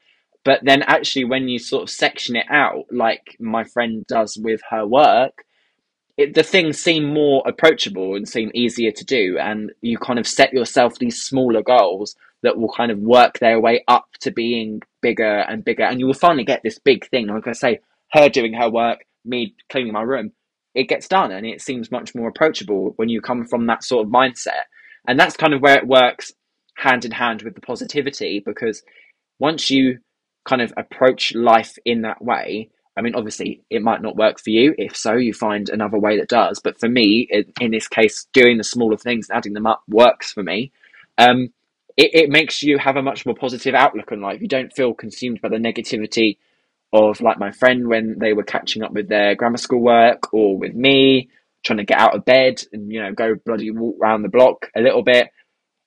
But 0.45 0.61
then 0.63 0.83
actually, 0.83 1.25
when 1.25 1.49
you 1.49 1.59
sort 1.59 1.83
of 1.83 1.91
section 1.91 2.37
it 2.37 2.47
out, 2.49 2.87
like 2.91 3.37
my 3.39 3.65
friend 3.65 4.07
does 4.07 4.39
with 4.39 4.61
her 4.71 4.87
work, 4.87 5.45
it, 6.17 6.35
the 6.35 6.43
things 6.43 6.79
seem 6.79 7.13
more 7.13 7.43
approachable 7.47 8.15
and 8.15 8.27
seem 8.27 8.51
easier 8.55 8.93
to 8.93 9.05
do. 9.05 9.37
And 9.39 9.73
you 9.83 9.99
kind 9.99 10.19
of 10.19 10.27
set 10.27 10.53
yourself 10.53 10.99
these 10.99 11.21
smaller 11.21 11.63
goals 11.63 12.17
that 12.43 12.59
will 12.59 12.73
kind 12.73 12.91
of 12.91 12.99
work 12.99 13.39
their 13.39 13.61
way 13.61 13.83
up 13.89 14.07
to 14.21 14.31
being 14.31 14.83
bigger 15.03 15.41
and 15.41 15.65
bigger. 15.65 15.85
And 15.85 16.01
you 16.01 16.07
will 16.07 16.15
finally 16.15 16.45
get 16.45 16.63
this 16.63 16.79
big 16.79 17.09
thing. 17.09 17.27
Like 17.29 17.47
I 17.47 17.53
say, 17.53 17.81
her 18.13 18.29
doing 18.29 18.55
her 18.55 18.71
work, 18.71 19.05
me 19.25 19.55
cleaning 19.71 19.93
my 19.93 20.03
room, 20.03 20.33
it 20.75 20.89
gets 20.89 21.09
done 21.09 21.33
and 21.33 21.47
it 21.47 21.61
seems 21.61 21.91
much 21.91 22.15
more 22.15 22.29
approachable 22.29 22.93
when 22.97 23.09
you 23.09 23.21
come 23.21 23.47
from 23.47 23.67
that 23.67 23.83
sort 23.83 24.07
of 24.07 24.13
mindset. 24.13 24.65
And 25.09 25.19
that's 25.19 25.37
kind 25.37 25.55
of 25.55 25.63
where 25.63 25.79
it 25.79 25.87
works 25.87 26.33
hand 26.77 27.05
in 27.05 27.11
hand 27.13 27.43
with 27.43 27.55
the 27.55 27.61
positivity 27.61 28.43
because 28.45 28.83
once 29.39 29.71
you 29.71 29.99
kind 30.45 30.61
of 30.63 30.73
approach 30.77 31.35
life 31.35 31.79
in 31.85 32.03
that 32.03 32.23
way, 32.23 32.71
I 32.97 33.03
mean, 33.03 33.15
obviously, 33.15 33.63
it 33.69 33.83
might 33.83 34.01
not 34.01 34.17
work 34.17 34.41
for 34.41 34.51
you. 34.51 34.75
If 34.79 34.97
so, 34.97 35.15
you 35.15 35.35
find 35.35 35.69
another 35.69 35.99
way 35.99 36.19
that 36.19 36.29
does. 36.29 36.61
But 36.61 36.81
for 36.81 36.89
me, 36.89 37.29
in, 37.31 37.45
in 37.61 37.71
this 37.71 37.89
case, 37.89 38.27
doing 38.33 38.57
the 38.57 38.65
smaller 38.65 38.97
things, 38.97 39.29
adding 39.31 39.53
them 39.53 39.67
up, 39.67 39.83
works 39.87 40.33
for 40.33 40.43
me. 40.43 40.73
Um, 41.19 41.53
it, 41.97 42.11
it 42.15 42.31
makes 42.31 42.63
you 42.63 42.79
have 42.79 42.97
a 42.97 43.03
much 43.03 43.25
more 43.25 43.35
positive 43.35 43.75
outlook 43.75 44.13
on 44.13 44.21
life. 44.21 44.41
You 44.41 44.49
don't 44.49 44.75
feel 44.75 44.95
consumed 44.95 45.41
by 45.41 45.49
the 45.49 45.57
negativity 45.57 46.39
of, 46.93 47.21
like 47.21 47.39
my 47.39 47.51
friend 47.53 47.89
when 47.89 48.19
they 48.19 48.33
were 48.33 48.45
catching 48.45 48.83
up 48.83 48.93
with 48.93 49.09
their 49.09 49.35
grammar 49.35 49.57
school 49.57 49.81
work, 49.81 50.33
or 50.33 50.59
with 50.59 50.75
me 50.75 51.31
trying 51.65 51.79
to 51.79 51.85
get 51.85 51.99
out 51.99 52.15
of 52.15 52.25
bed 52.25 52.63
and 52.73 52.93
you 52.93 53.03
know 53.03 53.13
go 53.13 53.35
bloody 53.45 53.71
walk 53.71 53.97
around 54.01 54.23
the 54.23 54.29
block 54.29 54.71
a 54.77 54.81
little 54.81 55.03
bit. 55.03 55.29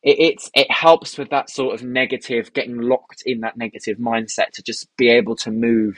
It, 0.03 0.19
it's 0.19 0.51
it 0.53 0.69
helps 0.71 1.17
with 1.17 1.29
that 1.29 1.49
sort 1.49 1.73
of 1.73 1.83
negative, 1.83 2.53
getting 2.53 2.81
locked 2.81 3.23
in 3.25 3.41
that 3.41 3.57
negative 3.57 3.97
mindset 3.97 4.51
to 4.53 4.63
just 4.63 4.87
be 4.97 5.09
able 5.09 5.35
to 5.37 5.51
move 5.51 5.97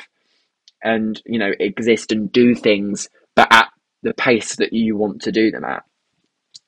and 0.84 1.22
you 1.25 1.39
know 1.39 1.51
exist 1.60 2.12
and 2.12 2.32
do 2.32 2.53
things, 2.56 3.10
but 3.36 3.51
at 3.51 3.70
the 4.03 4.13
pace 4.13 4.56
that 4.58 4.74
you 4.74 4.98
want 4.98 5.22
to 5.24 5.32
do 5.32 5.51
them 5.51 5.63
at. 5.63 5.84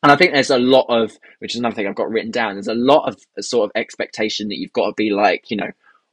And 0.04 0.12
I 0.12 0.16
think 0.16 0.34
there's 0.34 0.50
a 0.50 0.60
lot 0.60 0.86
of, 0.90 1.18
which 1.40 1.54
is 1.54 1.60
another 1.60 1.76
thing 1.76 1.88
I've 1.88 1.96
got 1.96 2.12
written 2.12 2.32
down. 2.32 2.56
There's 2.56 2.68
a 2.68 2.76
lot 2.76 3.08
of 3.08 3.18
sort 3.44 3.70
of 3.70 3.72
expectation 3.76 4.50
that 4.50 4.58
you've 4.58 4.74
got 4.74 4.88
to 4.88 4.94
be 4.94 5.10
like, 5.12 5.50
you 5.50 5.58
know, 5.58 5.72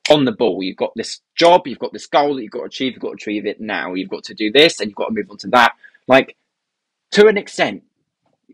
on 0.09 0.25
the 0.25 0.33
ball. 0.33 0.63
You've 0.63 0.77
got 0.77 0.93
this 0.95 1.21
job, 1.35 1.67
you've 1.67 1.81
got 1.81 1.93
this 1.93 2.07
goal 2.07 2.37
that 2.37 2.43
you've 2.43 2.53
got 2.53 2.61
to 2.61 2.67
achieve. 2.67 2.93
You've 2.93 3.03
got 3.03 3.09
to 3.09 3.15
achieve 3.15 3.47
it 3.47 3.61
now. 3.61 3.95
You've 3.95 4.09
got 4.09 4.25
to 4.25 4.35
do 4.35 4.51
this, 4.51 4.81
and 4.81 4.89
you've 4.89 4.97
got 4.97 5.09
to 5.09 5.15
move 5.15 5.31
on 5.31 5.39
to 5.39 5.49
that. 5.49 5.75
Like 6.07 6.37
to 7.13 7.27
an 7.27 7.37
extent, 7.37 7.83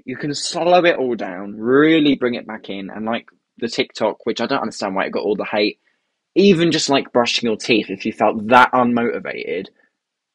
you 0.04 0.16
can 0.16 0.34
slow 0.34 0.84
it 0.84 0.96
all 0.96 1.14
down, 1.14 1.56
really 1.56 2.14
bring 2.14 2.34
it 2.34 2.46
back 2.46 2.70
in, 2.70 2.90
and 2.90 3.04
like 3.04 3.28
the 3.58 3.68
TikTok, 3.68 4.24
which 4.24 4.40
I 4.40 4.46
don't 4.46 4.60
understand 4.62 4.94
why 4.94 5.04
it 5.06 5.12
got 5.12 5.22
all 5.22 5.36
the 5.36 5.44
hate 5.44 5.78
even 6.36 6.70
just 6.70 6.90
like 6.90 7.12
brushing 7.12 7.48
your 7.48 7.56
teeth, 7.56 7.88
if 7.88 8.04
you 8.04 8.12
felt 8.12 8.46
that 8.48 8.70
unmotivated, 8.72 9.68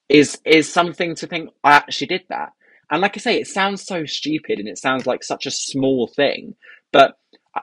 is 0.10 0.39
is 0.43 0.67
something 0.67 1.15
to 1.15 1.27
think. 1.27 1.51
I 1.63 1.74
actually 1.74 2.08
did 2.08 2.24
that, 2.29 2.53
and 2.92 3.02
like 3.02 3.18
I 3.18 3.20
say, 3.20 3.40
it 3.40 3.48
sounds 3.48 3.86
so 3.86 4.06
stupid 4.06 4.60
and 4.60 4.68
it 4.68 4.78
sounds 4.78 5.08
like 5.08 5.24
such 5.24 5.46
a 5.46 5.52
small 5.52 6.08
thing, 6.08 6.56
but 6.92 7.18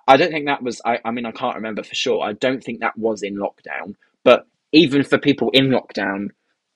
I 0.06 0.16
don't 0.16 0.30
think 0.30 0.46
that 0.46 0.62
was. 0.62 0.80
I, 0.84 0.98
I 1.04 1.10
mean, 1.10 1.26
I 1.26 1.32
can't 1.32 1.56
remember 1.56 1.82
for 1.82 1.94
sure. 1.94 2.22
I 2.22 2.32
don't 2.32 2.62
think 2.62 2.80
that 2.80 2.98
was 2.98 3.22
in 3.22 3.36
lockdown, 3.36 3.94
but 4.24 4.46
even 4.72 5.02
for 5.02 5.18
people 5.18 5.50
in 5.52 5.68
lockdown, 5.68 6.28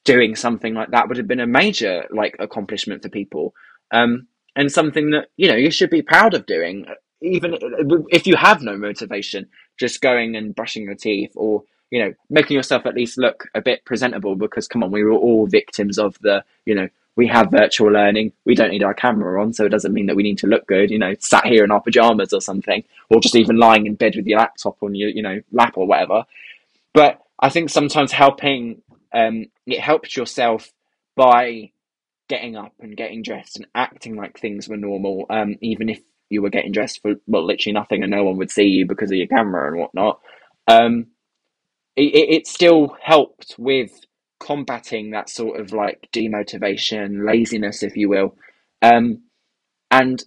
doing 0.05 0.35
something 0.35 0.75
like 0.75 0.91
that 0.93 1.09
would 1.09 1.17
have 1.17 1.29
been 1.29 1.41
a 1.41 1.47
major 1.47 2.07
like 2.11 2.37
accomplishment 2.39 3.03
for 3.03 3.09
people, 3.09 3.55
um, 3.91 4.29
and 4.57 4.71
something 4.71 5.11
that 5.11 5.29
you 5.37 5.49
know 5.49 5.57
you 5.57 5.71
should 5.71 5.91
be 5.91 6.03
proud 6.03 6.35
of 6.35 6.47
doing 6.47 6.87
even 7.23 7.57
if 8.11 8.27
you 8.27 8.37
have 8.37 8.63
no 8.63 8.77
motivation, 8.77 9.49
just 9.79 10.01
going 10.01 10.37
and 10.37 10.55
brushing 10.55 10.85
your 10.85 10.95
teeth 10.95 11.33
or 11.37 11.63
you 11.91 12.03
know 12.03 12.13
making 12.31 12.57
yourself 12.57 12.85
at 12.87 12.95
least 12.95 13.19
look 13.19 13.45
a 13.55 13.63
bit 13.63 13.85
presentable. 13.85 14.37
Because 14.37 14.69
come 14.69 14.83
on, 14.83 14.91
we 14.91 15.05
were 15.05 15.13
all 15.13 15.47
victims 15.47 15.99
of 15.99 16.19
the 16.21 16.45
you 16.67 16.75
know 16.75 16.89
we 17.17 17.27
have 17.27 17.51
virtual 17.51 17.93
learning. 17.93 18.33
We 18.45 18.55
don't 18.55 18.71
need 18.71 18.83
our 18.83 18.95
camera 18.95 19.43
on, 19.43 19.53
so 19.53 19.65
it 19.65 19.71
doesn't 19.71 19.93
mean 19.93 20.07
that 20.07 20.17
we 20.17 20.23
need 20.23 20.39
to 20.39 20.47
look 20.47 20.67
good. 20.67 20.91
You 20.91 20.99
know, 20.99 21.15
sat 21.19 21.47
here 21.47 21.65
in 21.65 21.71
our 21.71 21.81
pajamas 21.81 22.33
or 22.33 22.41
something, 22.41 22.85
or 23.11 23.21
just 23.21 23.37
even 23.37 23.59
lying 23.59 23.87
in 23.87 23.95
bed 23.95 24.17
with 24.17 24.27
your 24.27 24.39
laptop 24.39 24.83
on 24.83 24.95
your 24.95 25.11
you 25.11 25.23
know 25.23 25.41
lap 25.53 25.75
or 25.77 25.87
whatever. 25.87 26.25
But 26.95 27.21
I 27.39 27.49
think 27.51 27.71
sometimes 27.71 28.13
helping 28.13 28.83
um, 29.13 29.47
it 29.67 29.81
helps 29.81 30.17
yourself 30.17 30.73
by 31.17 31.73
getting 32.29 32.57
up 32.57 32.73
and 32.81 32.97
getting 32.97 33.23
dressed 33.23 33.57
and 33.57 33.67
acting 33.75 34.17
like 34.17 34.39
things 34.39 34.69
were 34.69 34.77
normal, 34.79 35.27
um, 35.29 35.57
even 35.61 35.91
if 35.91 36.01
you 36.33 36.41
were 36.41 36.51
getting 36.51 36.73
dressed 36.73 37.03
for 37.03 37.15
well 37.27 37.45
literally 37.45 37.75
nothing 37.75 38.03
and 38.03 38.11
no 38.11 38.25
one 38.25 38.39
would 38.39 38.51
see 38.51 38.65
you 38.65 38.87
because 38.87 39.11
of 39.11 39.19
your 39.19 39.27
camera 39.27 39.69
and 39.69 39.79
whatnot 39.79 40.21
um 40.67 41.07
it, 41.95 42.31
it 42.31 42.47
still 42.47 42.97
helped 43.03 43.55
with 43.59 43.93
combating 44.43 45.11
that 45.11 45.31
sort 45.31 45.61
of 45.61 45.73
like 45.73 46.09
demotivation 46.13 47.27
laziness 47.27 47.83
if 47.83 47.97
you 47.97 48.09
will. 48.09 48.37
Um 48.83 49.23
and 49.91 50.23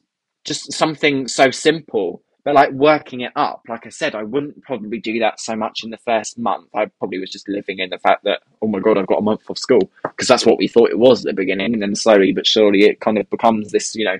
just 0.45 0.73
something 0.73 1.27
so 1.27 1.51
simple 1.51 2.21
but 2.43 2.53
like 2.55 2.71
working 2.71 3.21
it 3.21 3.31
up. 3.35 3.63
Like 3.69 3.85
i 3.85 3.89
said 3.89 4.15
i 4.15 4.23
wouldn't 4.23 4.63
probably 4.63 4.99
do 4.99 5.19
that 5.19 5.39
so 5.39 5.55
much 5.55 5.83
in 5.83 5.91
the 5.91 5.97
first 5.97 6.37
month. 6.39 6.69
I 6.75 6.87
probably 6.99 7.19
was 7.19 7.31
just 7.31 7.49
living 7.49 7.79
in 7.79 7.89
the 7.89 7.99
fact 7.99 8.23
that 8.25 8.41
oh 8.61 8.67
my 8.67 8.79
god 8.79 8.97
i've 8.97 9.07
got 9.07 9.19
a 9.19 9.23
month 9.23 9.49
off 9.49 9.59
school 9.59 9.91
because 10.03 10.27
that's 10.27 10.45
what 10.45 10.57
we 10.59 10.67
thought 10.67 10.91
it 10.91 10.99
was 10.99 11.25
at 11.25 11.31
the 11.31 11.41
beginning. 11.41 11.73
And 11.73 11.81
then 11.81 11.95
slowly 11.95 12.33
but 12.33 12.47
surely 12.47 12.85
it 12.85 13.01
kind 13.01 13.17
of 13.17 13.29
becomes 13.29 13.71
this 13.71 13.95
you 13.95 14.05
know 14.05 14.17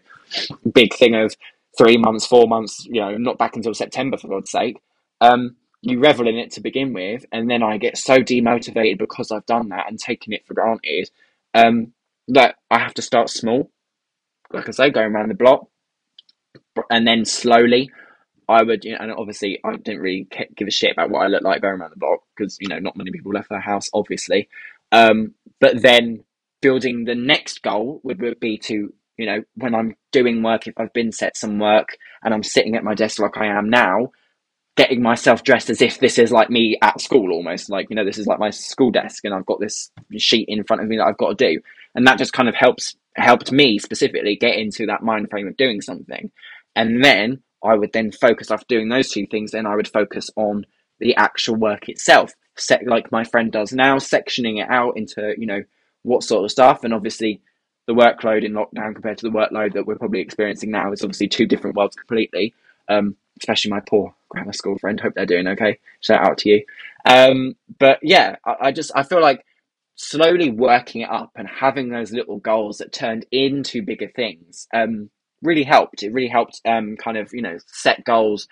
big 0.74 0.94
thing 0.94 1.16
of 1.16 1.36
three 1.78 1.98
months, 1.98 2.26
four 2.26 2.48
months, 2.48 2.86
you 2.86 3.02
know, 3.02 3.18
not 3.18 3.38
back 3.38 3.56
until 3.56 3.74
September 3.74 4.18
for 4.18 4.28
God's 4.28 4.52
sake. 4.52 4.82
Um, 5.22 5.56
you 5.86 6.00
revel 6.00 6.28
in 6.28 6.36
it 6.36 6.52
to 6.52 6.62
begin 6.62 6.94
with, 6.94 7.26
and 7.32 7.50
then 7.50 7.62
I 7.62 7.78
get 7.78 7.98
so 7.98 8.18
demotivated 8.18 8.98
because 8.98 9.32
I've 9.32 9.46
done 9.46 9.70
that 9.70 9.86
and 9.88 10.00
taken 10.00 10.34
it 10.34 10.46
for 10.46 10.56
granted 10.56 11.10
um, 11.54 11.94
that 12.30 12.56
I 12.72 12.80
have 12.80 12.96
to 12.96 13.02
start 13.02 13.30
small. 13.30 13.70
Like 14.52 14.68
I 14.68 14.72
say, 14.72 14.90
going 14.90 15.14
around 15.14 15.30
the 15.30 15.36
block, 15.36 15.68
and 16.90 17.08
then 17.08 17.24
slowly, 17.24 17.92
I 18.50 18.64
would, 18.64 18.84
you 18.84 18.94
know, 18.94 18.98
and 19.02 19.12
obviously 19.12 19.60
I 19.64 19.76
didn't 19.76 20.02
really 20.02 20.28
give 20.56 20.68
a 20.68 20.72
shit 20.72 20.92
about 20.92 21.12
what 21.12 21.24
I 21.24 21.28
looked 21.28 21.44
like 21.44 21.62
going 21.62 21.80
around 21.80 21.92
the 21.92 22.00
block 22.00 22.22
because 22.36 22.58
you 22.60 22.68
know 22.68 22.80
not 22.80 22.98
many 22.98 23.12
people 23.12 23.32
left 23.32 23.50
their 23.50 23.62
house, 23.62 23.88
obviously. 23.94 24.50
Um, 24.92 25.36
but 25.60 25.82
then 25.82 26.24
building 26.62 27.06
the 27.06 27.16
next 27.16 27.62
goal 27.62 28.02
would, 28.04 28.20
would 28.22 28.40
be 28.40 28.58
to 28.58 28.92
you 29.18 29.26
know, 29.26 29.44
when 29.56 29.74
I'm 29.74 29.96
doing 30.12 30.44
work, 30.44 30.68
if 30.68 30.74
I've 30.78 30.94
been 30.94 31.12
set 31.12 31.38
some 31.38 31.58
work 31.60 31.98
and 32.24 32.34
I'm 32.34 32.44
sitting 32.44 32.76
at 32.76 32.84
my 32.84 32.94
desk 32.94 33.20
like 33.20 33.38
I 33.38 33.48
am 33.48 33.70
now, 33.70 34.10
getting 34.76 35.02
myself 35.02 35.44
dressed 35.44 35.70
as 35.70 35.82
if 35.82 36.00
this 36.00 36.20
is 36.20 36.32
like 36.32 36.50
me 36.50 36.78
at 36.82 37.00
school 37.00 37.32
almost. 37.32 37.70
Like, 37.70 37.88
you 37.90 37.96
know, 37.96 38.06
this 38.06 38.18
is 38.18 38.28
like 38.28 38.40
my 38.40 38.50
school 38.50 38.92
desk 38.92 39.24
and 39.24 39.34
I've 39.34 39.46
got 39.46 39.60
this 39.60 39.90
sheet 40.18 40.50
in 40.50 40.64
front 40.64 40.82
of 40.82 40.90
me 40.90 40.98
that 40.98 41.06
I've 41.06 41.18
got 41.18 41.38
to 41.38 41.54
do. 41.54 41.62
And 41.96 42.06
that 42.08 42.18
just 42.18 42.34
kind 42.34 42.50
of 42.50 42.56
helps 42.56 42.96
helped 43.16 43.52
me 43.52 43.80
specifically 43.80 44.36
get 44.36 44.58
into 44.58 44.86
that 44.86 45.02
mind 45.02 45.30
frame 45.30 45.48
of 45.48 45.56
doing 45.56 45.80
something. 45.80 46.30
And 46.76 47.04
then 47.04 47.42
I 47.64 47.76
would 47.76 47.94
then 47.94 48.12
focus 48.12 48.52
after 48.52 48.66
doing 48.68 48.90
those 48.90 49.10
two 49.10 49.26
things, 49.26 49.52
then 49.52 49.66
I 49.66 49.76
would 49.76 49.88
focus 49.88 50.30
on 50.36 50.66
the 51.00 51.16
actual 51.16 51.56
work 51.56 51.88
itself. 51.88 52.34
Set 52.58 52.86
like 52.86 53.12
my 53.12 53.24
friend 53.24 53.52
does 53.52 53.72
now, 53.72 53.96
sectioning 53.98 54.62
it 54.62 54.70
out 54.70 54.98
into, 54.98 55.34
you 55.38 55.48
know, 55.48 55.64
what 56.04 56.24
sort 56.24 56.44
of 56.44 56.52
stuff. 56.52 56.84
And 56.84 56.94
obviously 56.94 57.42
the 57.88 57.94
workload 57.94 58.44
in 58.44 58.54
lockdown 58.54 58.94
compared 58.94 59.18
to 59.20 59.30
the 59.30 59.36
workload 59.36 59.74
that 59.74 59.86
we're 59.86 59.98
probably 59.98 60.20
experiencing 60.20 60.72
now 60.72 60.92
is 60.92 61.04
obviously 61.04 61.28
two 61.28 61.46
different 61.46 61.76
worlds 61.76 61.96
completely. 61.96 62.54
Um, 62.88 63.16
especially 63.40 63.72
my 63.72 63.82
poor 63.82 64.16
grammar 64.30 64.54
school 64.54 64.78
friend. 64.78 65.00
Hope 65.00 65.14
they're 65.14 65.26
doing 65.26 65.48
okay. 65.48 65.80
Shout 66.00 66.26
out 66.26 66.38
to 66.40 66.50
you. 66.50 66.66
Um, 67.06 67.56
but 67.80 68.00
yeah, 68.02 68.38
I, 68.46 68.56
I, 68.62 68.72
just 68.72 68.92
I 68.96 69.04
feel 69.04 69.22
like 69.22 69.46
slowly 69.96 70.50
working 70.50 71.02
it 71.02 71.10
up 71.10 71.32
and 71.36 71.48
having 71.48 71.90
those 71.90 72.12
little 72.12 72.38
goals 72.38 72.78
that 72.80 72.94
turned 72.94 73.26
into 73.32 73.82
bigger 73.82 74.08
things 74.08 74.68
um, 74.74 75.10
really 75.42 75.64
helped. 75.64 76.04
It 76.04 76.14
really 76.14 76.30
helped 76.30 76.62
um, 76.66 76.98
kind 76.98 77.18
of 77.18 77.34
you 77.34 77.42
know 77.42 77.58
set 77.68 78.04
goals 78.04 78.48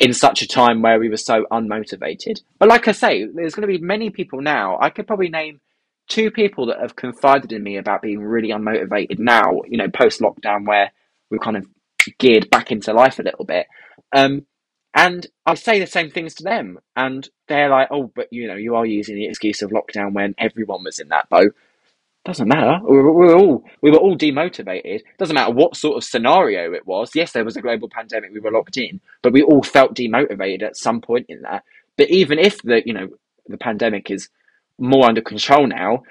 in 0.00 0.12
such 0.12 0.42
a 0.42 0.48
time 0.48 0.82
where 0.82 0.98
we 0.98 1.08
were 1.08 1.16
so 1.16 1.46
unmotivated. 1.52 2.42
But 2.58 2.68
like 2.68 2.88
I 2.88 2.92
say, 2.92 3.26
there's 3.26 3.54
going 3.54 3.68
to 3.68 3.78
be 3.78 3.84
many 3.84 4.10
people 4.10 4.40
now. 4.40 4.76
I 4.80 4.90
could 4.90 5.06
probably 5.06 5.28
name 5.28 5.60
two 6.08 6.30
people 6.30 6.66
that 6.66 6.80
have 6.80 6.96
confided 6.96 7.52
in 7.52 7.62
me 7.62 7.76
about 7.76 8.02
being 8.02 8.20
really 8.20 8.48
unmotivated 8.48 9.18
now, 9.18 9.62
you 9.68 9.78
know, 9.78 9.88
post 9.88 10.20
lockdown 10.20 10.66
where 10.66 10.90
we've 11.30 11.40
kind 11.40 11.56
of 11.56 11.66
geared 12.18 12.50
back 12.50 12.70
into 12.70 12.92
life 12.92 13.18
a 13.18 13.22
little 13.22 13.44
bit. 13.44 13.66
Um, 14.14 14.46
and 14.94 15.26
I 15.44 15.54
say 15.54 15.80
the 15.80 15.86
same 15.86 16.10
things 16.10 16.34
to 16.34 16.44
them, 16.44 16.78
and 16.94 17.28
they're 17.48 17.68
like, 17.68 17.88
"Oh, 17.90 18.12
but 18.14 18.28
you 18.30 18.46
know, 18.46 18.54
you 18.54 18.76
are 18.76 18.86
using 18.86 19.16
the 19.16 19.26
excuse 19.26 19.60
of 19.60 19.70
lockdown 19.70 20.12
when 20.12 20.34
everyone 20.38 20.84
was 20.84 21.00
in 21.00 21.08
that 21.08 21.28
boat." 21.28 21.54
Doesn't 22.24 22.48
matter. 22.48 22.78
We 22.88 22.96
were, 22.96 23.12
we 23.12 23.26
were 23.26 23.36
all 23.36 23.64
we 23.82 23.90
were 23.90 23.98
all 23.98 24.16
demotivated. 24.16 25.02
Doesn't 25.18 25.34
matter 25.34 25.52
what 25.52 25.76
sort 25.76 25.96
of 25.96 26.04
scenario 26.04 26.72
it 26.72 26.86
was. 26.86 27.10
Yes, 27.14 27.32
there 27.32 27.44
was 27.44 27.56
a 27.56 27.62
global 27.62 27.88
pandemic. 27.88 28.32
We 28.32 28.40
were 28.40 28.52
locked 28.52 28.78
in, 28.78 29.00
but 29.20 29.32
we 29.32 29.42
all 29.42 29.62
felt 29.62 29.94
demotivated 29.94 30.62
at 30.62 30.76
some 30.76 31.00
point 31.00 31.26
in 31.28 31.42
that. 31.42 31.64
But 31.98 32.08
even 32.10 32.38
if 32.38 32.62
the 32.62 32.82
you 32.86 32.94
know 32.94 33.08
the 33.46 33.58
pandemic 33.58 34.10
is 34.10 34.30
more 34.78 35.06
under 35.06 35.20
control 35.20 35.66
now, 35.66 36.04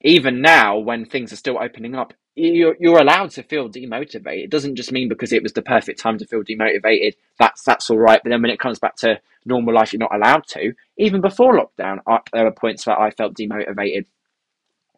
even 0.00 0.40
now 0.40 0.78
when 0.78 1.04
things 1.04 1.32
are 1.32 1.36
still 1.36 1.58
opening 1.60 1.94
up, 1.94 2.14
you're, 2.38 2.76
you're 2.78 3.00
allowed 3.00 3.30
to 3.32 3.42
feel 3.42 3.68
demotivated. 3.68 4.44
It 4.44 4.50
doesn't 4.50 4.76
just 4.76 4.92
mean 4.92 5.08
because 5.08 5.32
it 5.32 5.42
was 5.42 5.52
the 5.52 5.62
perfect 5.62 6.00
time 6.00 6.18
to 6.18 6.26
feel 6.26 6.42
demotivated, 6.42 7.14
that's 7.38 7.62
that's 7.62 7.90
all 7.90 7.98
right. 7.98 8.20
But 8.22 8.30
then 8.30 8.42
when 8.42 8.50
it 8.50 8.60
comes 8.60 8.78
back 8.78 8.96
to 8.96 9.20
normal 9.44 9.74
life, 9.74 9.92
you're 9.92 10.00
not 10.00 10.14
allowed 10.14 10.46
to. 10.48 10.72
Even 10.96 11.20
before 11.20 11.58
lockdown, 11.58 11.98
I, 12.06 12.20
there 12.32 12.44
were 12.44 12.52
points 12.52 12.86
where 12.86 12.98
I 12.98 13.10
felt 13.10 13.34
demotivated 13.34 14.06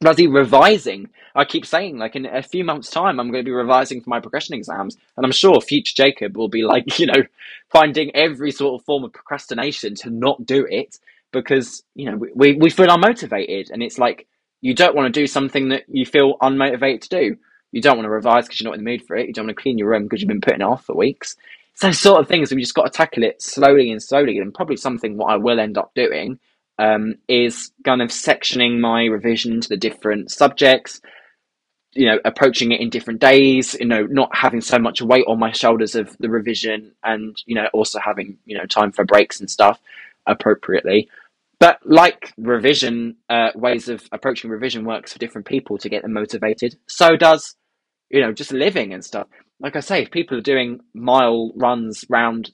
bloody 0.01 0.27
revising. 0.27 1.11
I 1.35 1.45
keep 1.45 1.67
saying, 1.67 1.99
like, 1.99 2.17
in 2.17 2.27
a 2.27 2.43
few 2.43 2.65
months' 2.65 2.91
time, 2.91 3.21
I'm 3.21 3.31
going 3.31 3.45
to 3.45 3.49
be 3.49 3.55
revising 3.55 4.01
for 4.01 4.11
my 4.11 4.21
progression 4.21 4.55
exams. 4.55 4.97
And 5.17 5.25
I'm 5.25 5.33
sure 5.33 5.61
future 5.61 5.95
Jacob 5.95 6.37
will 6.37 6.49
be, 6.49 6.63
like, 6.63 6.99
you 6.99 7.07
know, 7.07 7.23
finding 7.71 8.15
every 8.15 8.51
sort 8.51 8.81
of 8.81 8.85
form 8.85 9.05
of 9.05 9.13
procrastination 9.13 9.95
to 9.97 10.11
not 10.11 10.45
do 10.45 10.67
it 10.69 10.99
because, 11.33 11.85
you 11.95 12.11
know, 12.11 12.17
we, 12.35 12.55
we 12.55 12.71
feel 12.71 12.89
unmotivated. 12.89 13.71
And 13.71 13.83
it's 13.83 13.99
like, 13.99 14.27
you 14.61 14.75
don't 14.75 14.95
want 14.95 15.13
to 15.13 15.21
do 15.21 15.27
something 15.27 15.71
that 15.71 15.85
you 15.89 16.05
feel 16.05 16.37
unmotivated 16.39 17.03
to 17.03 17.09
do. 17.09 17.37
You 17.73 17.81
don't 17.81 17.97
want 17.97 18.07
to 18.07 18.11
revise 18.11 18.47
because 18.47 18.61
you're 18.61 18.71
not 18.71 18.79
in 18.79 18.85
the 18.85 18.91
mood 18.91 19.07
for 19.07 19.17
it. 19.17 19.27
You 19.29 19.33
don't 19.33 19.47
want 19.47 19.57
to 19.57 19.63
clean 19.63 19.79
your 19.79 19.89
room 19.89 20.05
because 20.05 20.21
you've 20.21 20.29
been 20.29 20.41
putting 20.41 20.61
it 20.61 20.65
off 20.65 20.85
for 20.85 20.97
weeks. 20.97 21.37
It's 21.73 21.83
those 21.83 21.99
sort 21.99 22.21
of 22.21 22.29
things. 22.29 22.53
We 22.53 22.61
just 22.61 22.75
got 22.75 22.85
to 22.85 22.91
tackle 22.91 23.23
it 23.23 23.41
slowly 23.41 23.91
and 23.91 24.03
slowly. 24.03 24.39
And 24.39 24.53
probably 24.53 24.77
something 24.77 25.17
what 25.17 25.33
I 25.33 25.37
will 25.37 25.61
end 25.61 25.79
up 25.79 25.93
doing 25.95 26.39
um, 26.79 27.15
is 27.29 27.71
kind 27.85 28.03
of 28.03 28.09
sectioning 28.09 28.81
my 28.81 29.05
revision 29.05 29.61
to 29.61 29.69
the 29.69 29.77
different 29.77 30.31
subjects, 30.31 31.01
you 31.93 32.07
know, 32.07 32.19
approaching 32.25 32.73
it 32.73 32.81
in 32.81 32.91
different 32.91 33.21
days, 33.21 33.75
you 33.79 33.87
know, 33.87 34.07
not 34.07 34.35
having 34.35 34.61
so 34.61 34.79
much 34.79 35.01
weight 35.01 35.25
on 35.29 35.39
my 35.39 35.53
shoulders 35.53 35.95
of 35.95 36.17
the 36.19 36.29
revision 36.29 36.93
and, 37.05 37.41
you 37.47 37.55
know, 37.55 37.69
also 37.73 37.99
having, 37.99 38.37
you 38.47 38.59
know, 38.59 38.67
time 38.67 38.93
for 38.93 39.05
breaks 39.05 39.41
and 39.41 39.51
stuff 39.51 39.81
appropriately. 40.27 41.09
But 41.61 41.79
like 41.85 42.33
revision, 42.39 43.17
uh, 43.29 43.51
ways 43.55 43.91
of 43.91 44.03
approaching 44.13 44.51
revision 44.51 44.85
works 44.87 45.13
for 45.13 45.19
different 45.19 45.47
people 45.47 45.77
to 45.79 45.91
get 45.91 46.03
them 46.03 46.15
motivated. 46.15 46.77
So 46.89 47.17
does, 47.17 47.55
you 48.11 48.23
know, 48.23 48.33
just 48.33 48.51
living 48.51 48.95
and 48.95 49.05
stuff. 49.05 49.29
Like 49.61 49.77
I 49.77 49.81
say, 49.81 50.03
if 50.03 50.11
people 50.11 50.39
are 50.39 50.43
doing 50.43 50.81
mile 50.95 51.53
runs 51.55 52.05
round 52.09 52.51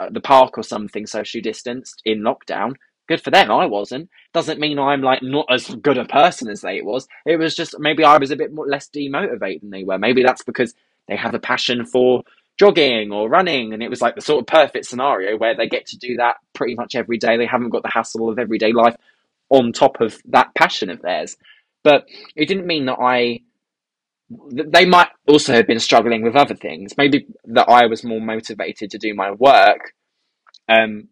uh, 0.00 0.08
the 0.10 0.22
park 0.22 0.56
or 0.56 0.62
something 0.62 1.06
socially 1.06 1.42
distanced 1.42 2.00
in 2.06 2.22
lockdown, 2.22 2.72
good 3.08 3.20
for 3.20 3.30
them. 3.30 3.50
I 3.50 3.66
wasn't. 3.66 4.08
Doesn't 4.32 4.58
mean 4.58 4.78
I'm 4.78 5.02
like 5.02 5.22
not 5.22 5.46
as 5.50 5.68
good 5.82 5.98
a 5.98 6.06
person 6.06 6.48
as 6.48 6.62
they 6.62 6.80
was. 6.80 7.06
It 7.26 7.36
was 7.36 7.54
just 7.54 7.78
maybe 7.78 8.04
I 8.04 8.16
was 8.16 8.30
a 8.30 8.36
bit 8.36 8.54
more, 8.54 8.66
less 8.66 8.88
demotivated 8.88 9.60
than 9.60 9.70
they 9.70 9.84
were. 9.84 9.98
Maybe 9.98 10.22
that's 10.22 10.44
because 10.44 10.74
they 11.08 11.16
have 11.16 11.34
a 11.34 11.38
passion 11.38 11.84
for 11.84 12.22
jogging 12.58 13.12
or 13.12 13.28
running, 13.28 13.72
and 13.72 13.82
it 13.82 13.90
was 13.90 14.00
like 14.00 14.14
the 14.14 14.20
sort 14.20 14.40
of 14.40 14.46
perfect 14.46 14.86
scenario 14.86 15.36
where 15.36 15.54
they 15.54 15.68
get 15.68 15.86
to 15.86 15.98
do 15.98 16.16
that 16.16 16.36
pretty 16.54 16.74
much 16.74 16.94
every 16.94 17.18
day. 17.18 17.36
They 17.36 17.46
haven't 17.46 17.70
got 17.70 17.82
the 17.82 17.90
hassle 17.92 18.28
of 18.28 18.38
everyday 18.38 18.72
life 18.72 18.96
on 19.48 19.72
top 19.72 20.00
of 20.00 20.16
that 20.26 20.54
passion 20.54 20.90
of 20.90 21.02
theirs. 21.02 21.36
But 21.84 22.06
it 22.34 22.46
didn't 22.46 22.66
mean 22.66 22.86
that 22.86 22.98
I. 23.00 23.40
They 24.50 24.86
might 24.86 25.10
also 25.28 25.52
have 25.52 25.68
been 25.68 25.78
struggling 25.78 26.22
with 26.22 26.34
other 26.34 26.56
things. 26.56 26.96
Maybe 26.98 27.26
that 27.44 27.68
I 27.68 27.86
was 27.86 28.02
more 28.02 28.20
motivated 28.20 28.90
to 28.90 28.98
do 28.98 29.14
my 29.14 29.30
work 29.30 29.92
um, 30.68 31.08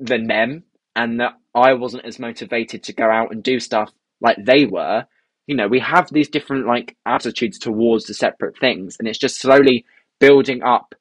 than 0.00 0.26
them 0.26 0.64
and 0.96 1.20
that 1.20 1.34
I 1.54 1.74
wasn't 1.74 2.04
as 2.04 2.18
motivated 2.18 2.82
to 2.84 2.92
go 2.92 3.08
out 3.08 3.30
and 3.30 3.40
do 3.40 3.60
stuff 3.60 3.92
like 4.20 4.36
they 4.44 4.66
were. 4.66 5.06
You 5.46 5.54
know, 5.54 5.68
we 5.68 5.78
have 5.78 6.08
these 6.10 6.28
different 6.28 6.66
like 6.66 6.96
attitudes 7.06 7.58
towards 7.58 8.06
the 8.06 8.14
separate 8.14 8.58
things, 8.58 8.96
and 8.98 9.06
it's 9.06 9.18
just 9.18 9.40
slowly 9.40 9.84
building 10.20 10.62
up 10.62 10.94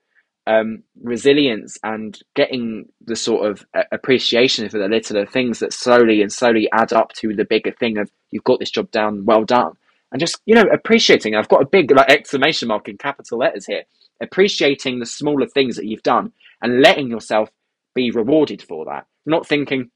um, 0.48 0.84
resilience 1.04 1.78
and 1.84 2.18
getting 2.34 2.88
the 3.06 3.18
sort 3.18 3.50
of 3.50 3.66
appreciation 3.92 4.70
for 4.70 4.78
the 4.78 4.88
littler 4.88 5.26
things 5.26 5.60
that 5.60 5.74
slowly 5.74 6.22
and 6.22 6.32
slowly 6.32 6.70
add 6.72 6.94
up 6.94 7.12
to 7.14 7.36
the 7.36 7.44
bigger 7.44 7.72
thing 7.72 7.98
of 7.98 8.10
you've 8.32 8.46
got 8.46 8.60
this 8.60 8.72
job 8.72 8.90
down, 8.92 9.26
well 9.26 9.44
done, 9.44 9.74
and 10.12 10.22
just 10.22 10.42
you 10.46 10.56
know 10.56 10.66
appreciating. 10.72 11.36
I've 11.36 11.50
got 11.50 11.62
a 11.62 11.68
big 11.68 11.92
like 11.92 12.10
exclamation 12.10 12.70
mark 12.70 12.88
in 12.88 12.98
capital 12.98 13.40
letters 13.40 13.66
here, 13.66 13.84
appreciating 14.22 15.00
the 15.00 15.06
smaller 15.06 15.48
things 15.48 15.76
that 15.76 15.86
you've 15.86 16.04
done 16.04 16.32
and 16.62 16.82
letting 16.82 17.10
yourself 17.10 17.50
be 17.94 18.12
rewarded 18.12 18.62
for 18.62 18.86
that. 18.86 19.06
Not 19.26 19.46
thinking, 19.46 19.92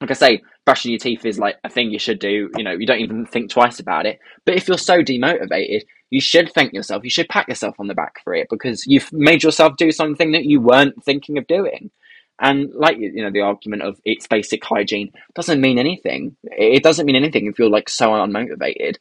like 0.00 0.10
I 0.10 0.14
say, 0.14 0.42
brushing 0.64 0.92
your 0.92 0.98
teeth 0.98 1.26
is 1.26 1.38
like 1.38 1.56
a 1.64 1.68
thing 1.68 1.90
you 1.90 1.98
should 1.98 2.18
do. 2.18 2.50
You 2.56 2.64
know, 2.64 2.72
you 2.72 2.86
don't 2.86 3.00
even 3.00 3.26
think 3.26 3.50
twice 3.50 3.78
about 3.78 4.06
it. 4.06 4.20
But 4.46 4.56
if 4.56 4.68
you're 4.68 4.78
so 4.78 5.02
demotivated, 5.02 5.82
you 6.10 6.20
should 6.20 6.52
thank 6.52 6.72
yourself. 6.72 7.04
You 7.04 7.10
should 7.10 7.28
pat 7.28 7.48
yourself 7.48 7.76
on 7.78 7.88
the 7.88 7.94
back 7.94 8.22
for 8.22 8.34
it 8.34 8.48
because 8.50 8.86
you've 8.86 9.12
made 9.12 9.42
yourself 9.42 9.76
do 9.76 9.90
something 9.90 10.32
that 10.32 10.44
you 10.44 10.60
weren't 10.60 11.02
thinking 11.04 11.38
of 11.38 11.46
doing. 11.46 11.90
And 12.38 12.72
like 12.74 12.98
you 12.98 13.22
know, 13.22 13.30
the 13.30 13.40
argument 13.40 13.82
of 13.82 14.00
it's 14.04 14.26
basic 14.26 14.64
hygiene 14.64 15.12
doesn't 15.34 15.60
mean 15.60 15.78
anything. 15.78 16.36
It 16.44 16.82
doesn't 16.82 17.06
mean 17.06 17.16
anything 17.16 17.46
if 17.46 17.58
you're 17.58 17.70
like 17.70 17.88
so 17.88 18.10
unmotivated. 18.10 18.96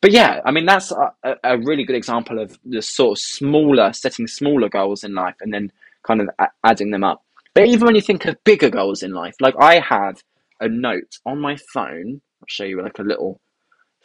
But 0.00 0.12
yeah, 0.12 0.40
I 0.44 0.50
mean 0.50 0.64
that's 0.64 0.90
a, 0.90 1.12
a 1.44 1.58
really 1.58 1.84
good 1.84 1.96
example 1.96 2.38
of 2.38 2.58
the 2.64 2.80
sort 2.80 3.18
of 3.18 3.22
smaller 3.22 3.92
setting 3.92 4.26
smaller 4.26 4.70
goals 4.70 5.04
in 5.04 5.14
life 5.14 5.34
and 5.40 5.52
then 5.52 5.70
kind 6.02 6.22
of 6.22 6.30
adding 6.64 6.90
them 6.90 7.04
up. 7.04 7.22
But 7.52 7.66
even 7.66 7.84
when 7.86 7.96
you 7.96 8.00
think 8.00 8.24
of 8.24 8.42
bigger 8.44 8.70
goals 8.70 9.02
in 9.02 9.12
life, 9.12 9.34
like 9.40 9.54
I 9.58 9.80
have 9.80 10.22
a 10.58 10.68
note 10.68 11.18
on 11.26 11.38
my 11.38 11.56
phone, 11.56 12.22
I'll 12.40 12.46
show 12.48 12.64
you 12.64 12.82
like 12.82 12.98
a 12.98 13.02
little 13.02 13.40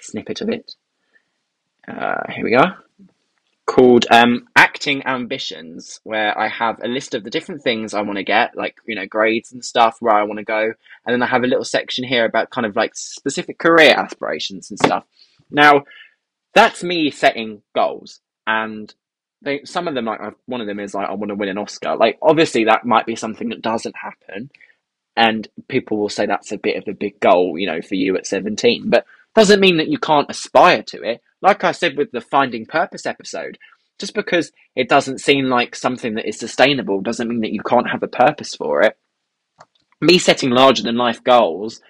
snippet 0.02 0.42
of 0.42 0.50
it. 0.50 0.74
Uh, 1.88 2.32
here 2.34 2.44
we 2.44 2.52
go. 2.52 2.64
Called 3.66 4.06
um, 4.12 4.48
Acting 4.56 5.06
Ambitions, 5.06 6.00
where 6.04 6.38
I 6.38 6.48
have 6.48 6.80
a 6.84 6.88
list 6.88 7.16
of 7.16 7.24
the 7.24 7.30
different 7.30 7.64
things 7.64 7.94
I 7.94 8.02
want 8.02 8.18
to 8.18 8.24
get, 8.24 8.56
like, 8.56 8.78
you 8.86 8.96
know, 8.96 9.08
grades 9.08 9.52
and 9.52 9.66
stuff, 9.66 9.98
where 10.00 10.16
I 10.16 10.24
want 10.24 10.38
to 10.40 10.46
go. 10.46 10.62
And 11.06 11.14
then 11.14 11.24
I 11.24 11.28
have 11.28 11.44
a 11.44 11.48
little 11.48 11.66
section 11.66 12.04
here 12.04 12.26
about 12.26 12.52
kind 12.52 12.66
of 12.66 12.76
like 12.76 12.96
specific 12.96 13.58
career 13.58 13.94
aspirations 13.98 14.70
and 14.70 14.80
stuff. 14.80 15.06
Now, 15.50 15.86
that's 16.54 16.84
me 16.84 17.10
setting 17.10 17.64
goals. 17.74 18.20
And 18.46 18.94
they 19.46 19.62
some 19.64 19.88
of 19.88 19.94
them 19.94 20.06
like 20.06 20.20
one 20.48 20.62
of 20.62 20.68
them 20.68 20.80
is 20.80 20.94
like 20.94 21.08
I 21.08 21.14
want 21.14 21.30
to 21.30 21.36
win 21.36 21.50
an 21.50 21.58
Oscar. 21.58 21.96
Like 21.96 22.18
obviously 22.22 22.66
that 22.66 22.86
might 22.86 23.06
be 23.06 23.16
something 23.16 23.50
that 23.50 23.62
doesn't 23.62 23.96
happen, 23.96 24.50
and 25.16 25.48
people 25.68 25.98
will 25.98 26.10
say 26.10 26.26
that's 26.26 26.52
a 26.52 26.58
bit 26.58 26.78
of 26.78 26.88
a 26.88 26.98
big 26.98 27.20
goal, 27.20 27.58
you 27.58 27.68
know, 27.68 27.82
for 27.82 27.96
you 27.96 28.18
at 28.18 28.28
seventeen. 28.28 28.90
But 28.90 29.06
doesn't 29.36 29.60
mean 29.60 29.78
that 29.78 29.90
you 29.90 29.98
can't 29.98 30.30
aspire 30.30 30.82
to 30.84 31.04
it. 31.04 31.22
Like 31.42 31.64
I 31.64 31.72
said 31.74 31.98
with 31.98 32.12
the 32.12 32.22
finding 32.22 32.66
purpose 32.66 33.06
episode, 33.06 33.58
just 34.00 34.14
because 34.14 34.52
it 34.76 34.90
doesn't 34.90 35.20
seem 35.20 35.46
like 35.46 35.76
something 35.76 36.16
that 36.16 36.28
is 36.28 36.40
sustainable 36.40 37.02
doesn't 37.02 37.28
mean 37.28 37.42
that 37.42 37.54
you 37.54 37.62
can't 37.62 37.90
have 37.90 38.04
a 38.04 38.08
purpose 38.08 38.56
for 38.56 38.82
it. 38.82 38.98
Me 40.02 40.18
setting 40.18 40.50
larger 40.50 40.84
than 40.84 40.98
life 40.98 41.24
goals 41.24 41.82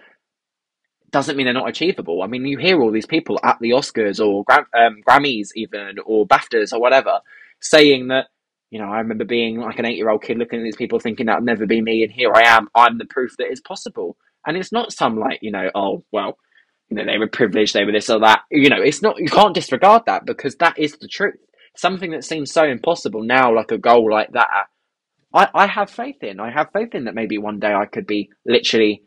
doesn't 1.12 1.38
mean 1.38 1.46
they're 1.46 1.54
not 1.54 1.70
achievable. 1.70 2.22
I 2.22 2.28
mean, 2.28 2.46
you 2.46 2.58
hear 2.58 2.82
all 2.82 2.92
these 2.92 3.06
people 3.06 3.40
at 3.44 3.58
the 3.60 3.72
Oscars 3.72 4.20
or 4.20 4.44
um, 4.78 5.02
Grammys, 5.08 5.50
even 5.56 5.98
or 6.06 6.28
BAFTAs 6.28 6.74
or 6.74 6.82
whatever, 6.82 7.22
saying 7.62 8.10
that, 8.10 8.28
you 8.70 8.80
know, 8.80 8.92
I 8.92 8.98
remember 8.98 9.24
being 9.24 9.60
like 9.60 9.80
an 9.80 9.86
eight 9.86 9.98
year 9.98 10.10
old 10.10 10.24
kid 10.24 10.38
looking 10.38 10.60
at 10.60 10.64
these 10.64 10.76
people 10.76 11.00
thinking 11.00 11.28
that'll 11.28 11.44
never 11.44 11.66
be 11.66 11.82
me, 11.82 12.04
and 12.04 12.12
here 12.12 12.34
I 12.34 12.42
am. 12.42 12.68
I'm 12.76 12.98
the 12.98 13.06
proof 13.06 13.36
that 13.38 13.48
it's 13.50 13.62
possible. 13.62 14.18
And 14.46 14.58
it's 14.58 14.72
not 14.72 14.92
some 14.92 15.18
like, 15.18 15.40
you 15.42 15.52
know, 15.52 15.72
oh, 15.74 16.04
well, 16.12 16.38
you 16.90 16.98
know, 16.98 17.06
they 17.06 17.18
were 17.18 17.28
privileged, 17.28 17.74
they 17.74 17.86
were 17.86 17.92
this 17.92 18.10
or 18.10 18.20
that. 18.20 18.42
You 18.52 18.70
know, 18.70 18.82
it's 18.82 19.02
not, 19.02 19.20
you 19.20 19.30
can't 19.30 19.56
disregard 19.56 20.04
that 20.06 20.26
because 20.26 20.56
that 20.58 20.78
is 20.78 20.98
the 20.98 21.08
truth. 21.08 21.40
Something 21.76 22.12
that 22.12 22.24
seems 22.24 22.52
so 22.52 22.64
impossible 22.64 23.24
now, 23.24 23.54
like 23.54 23.72
a 23.72 23.78
goal 23.78 24.10
like 24.10 24.32
that, 24.34 24.48
I, 25.34 25.50
I 25.54 25.68
have 25.68 25.90
faith 25.90 26.24
in. 26.24 26.40
I 26.40 26.52
have 26.52 26.72
faith 26.72 26.96
in 26.96 27.06
that 27.06 27.16
maybe 27.16 27.38
one 27.38 27.60
day 27.60 27.74
I 27.74 27.86
could 27.86 28.08
be 28.08 28.30
literally 28.46 29.04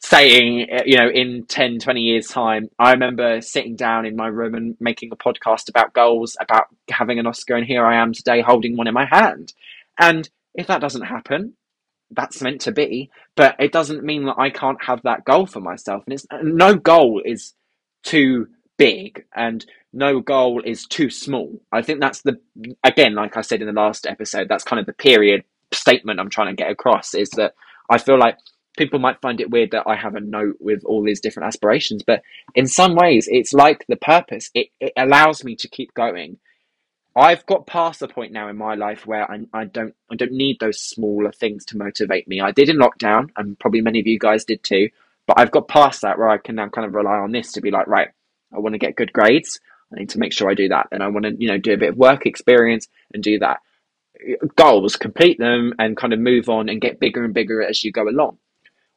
saying, 0.00 0.66
uh, 0.72 0.82
you 0.84 0.98
know, 0.98 1.08
in 1.08 1.46
10, 1.46 1.78
20 1.78 2.00
years' 2.00 2.28
time, 2.28 2.68
I 2.78 2.92
remember 2.92 3.40
sitting 3.40 3.76
down 3.76 4.06
in 4.06 4.16
my 4.16 4.26
room 4.26 4.54
and 4.54 4.76
making 4.80 5.10
a 5.12 5.16
podcast 5.16 5.68
about 5.68 5.94
goals, 5.94 6.36
about 6.40 6.64
having 6.90 7.18
an 7.18 7.26
Oscar, 7.26 7.56
and 7.56 7.66
here 7.66 7.84
I 7.84 7.96
am 7.96 8.12
today 8.12 8.42
holding 8.42 8.76
one 8.76 8.88
in 8.88 8.94
my 8.94 9.06
hand. 9.06 9.52
And 9.98 10.28
if 10.54 10.66
that 10.66 10.80
doesn't 10.80 11.02
happen, 11.02 11.54
that's 12.10 12.42
meant 12.42 12.60
to 12.62 12.72
be, 12.72 13.10
but 13.36 13.56
it 13.58 13.72
doesn't 13.72 14.04
mean 14.04 14.26
that 14.26 14.38
I 14.38 14.50
can't 14.50 14.82
have 14.84 15.02
that 15.02 15.24
goal 15.24 15.46
for 15.46 15.60
myself. 15.60 16.04
And 16.06 16.14
it's 16.14 16.26
no 16.42 16.74
goal 16.74 17.22
is 17.24 17.54
too 18.02 18.48
big 18.76 19.24
and 19.34 19.64
no 19.92 20.20
goal 20.20 20.62
is 20.64 20.86
too 20.86 21.10
small. 21.10 21.60
I 21.72 21.82
think 21.82 22.00
that's 22.00 22.22
the, 22.22 22.38
again, 22.84 23.14
like 23.14 23.36
I 23.36 23.42
said 23.42 23.60
in 23.60 23.66
the 23.66 23.72
last 23.72 24.06
episode, 24.06 24.48
that's 24.48 24.64
kind 24.64 24.80
of 24.80 24.86
the 24.86 24.92
period 24.92 25.44
statement 25.72 26.20
I'm 26.20 26.30
trying 26.30 26.48
to 26.48 26.62
get 26.62 26.70
across 26.70 27.14
is 27.14 27.30
that 27.30 27.54
I 27.88 27.98
feel 27.98 28.18
like 28.18 28.38
people 28.76 28.98
might 28.98 29.20
find 29.20 29.40
it 29.40 29.50
weird 29.50 29.72
that 29.72 29.86
I 29.86 29.96
have 29.96 30.14
a 30.14 30.20
note 30.20 30.56
with 30.60 30.84
all 30.84 31.02
these 31.02 31.20
different 31.20 31.48
aspirations, 31.48 32.02
but 32.02 32.22
in 32.54 32.66
some 32.66 32.94
ways, 32.94 33.28
it's 33.30 33.52
like 33.52 33.84
the 33.88 33.96
purpose. 33.96 34.50
It, 34.54 34.68
it 34.80 34.92
allows 34.96 35.44
me 35.44 35.56
to 35.56 35.68
keep 35.68 35.92
going. 35.94 36.38
I've 37.16 37.44
got 37.46 37.66
past 37.66 38.00
the 38.00 38.08
point 38.08 38.32
now 38.32 38.48
in 38.48 38.56
my 38.56 38.74
life 38.74 39.06
where 39.06 39.28
I, 39.30 39.40
I 39.52 39.64
don't 39.64 39.94
I 40.10 40.14
don't 40.14 40.32
need 40.32 40.58
those 40.60 40.80
smaller 40.80 41.32
things 41.32 41.64
to 41.66 41.76
motivate 41.76 42.28
me. 42.28 42.40
I 42.40 42.52
did 42.52 42.68
in 42.68 42.78
lockdown, 42.78 43.30
and 43.36 43.58
probably 43.58 43.80
many 43.80 43.98
of 43.98 44.06
you 44.06 44.18
guys 44.18 44.44
did 44.44 44.62
too. 44.62 44.90
But 45.26 45.38
I've 45.38 45.50
got 45.50 45.68
past 45.68 46.02
that 46.02 46.18
where 46.18 46.28
I 46.28 46.38
can 46.38 46.56
now 46.56 46.68
kind 46.68 46.86
of 46.86 46.94
rely 46.94 47.18
on 47.18 47.32
this 47.32 47.52
to 47.52 47.60
be 47.60 47.70
like, 47.70 47.86
right, 47.86 48.08
I 48.54 48.58
want 48.58 48.74
to 48.74 48.78
get 48.78 48.96
good 48.96 49.12
grades. 49.12 49.60
I 49.92 49.98
need 49.98 50.10
to 50.10 50.18
make 50.18 50.32
sure 50.32 50.48
I 50.48 50.54
do 50.54 50.68
that, 50.68 50.88
and 50.92 51.02
I 51.02 51.08
want 51.08 51.24
to 51.26 51.34
you 51.36 51.48
know 51.48 51.58
do 51.58 51.72
a 51.72 51.78
bit 51.78 51.90
of 51.90 51.96
work 51.96 52.26
experience 52.26 52.86
and 53.12 53.22
do 53.22 53.40
that. 53.40 53.60
Goals, 54.54 54.96
complete 54.96 55.38
them, 55.38 55.74
and 55.78 55.96
kind 55.96 56.12
of 56.12 56.20
move 56.20 56.48
on 56.48 56.68
and 56.68 56.80
get 56.80 57.00
bigger 57.00 57.24
and 57.24 57.34
bigger 57.34 57.62
as 57.62 57.82
you 57.82 57.90
go 57.90 58.08
along. 58.08 58.38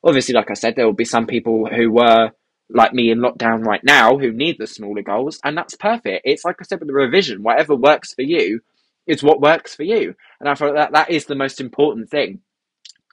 obviously, 0.03 0.35
like 0.35 0.51
I 0.51 0.55
said, 0.55 0.75
there 0.75 0.85
will 0.85 0.93
be 0.93 1.05
some 1.05 1.25
people 1.25 1.65
who 1.65 1.91
were 1.91 2.31
like 2.69 2.93
me 2.93 3.11
in 3.11 3.19
lockdown 3.19 3.65
right 3.65 3.83
now 3.83 4.17
who 4.17 4.31
need 4.31 4.57
the 4.57 4.67
smaller 4.67 5.01
goals, 5.01 5.39
and 5.43 5.57
that's 5.57 5.75
perfect. 5.75 6.21
It's 6.25 6.45
like 6.45 6.57
I 6.59 6.63
said 6.63 6.79
with 6.79 6.87
the 6.87 6.93
revision, 6.93 7.43
whatever 7.43 7.75
works 7.75 8.13
for 8.13 8.21
you 8.23 8.61
is 9.05 9.23
what 9.23 9.41
works 9.41 9.75
for 9.75 9.83
you. 9.83 10.15
And 10.39 10.49
I 10.49 10.55
thought 10.55 10.75
that 10.75 10.93
that 10.93 11.09
is 11.11 11.25
the 11.25 11.35
most 11.35 11.59
important 11.59 12.09
thing. 12.09 12.39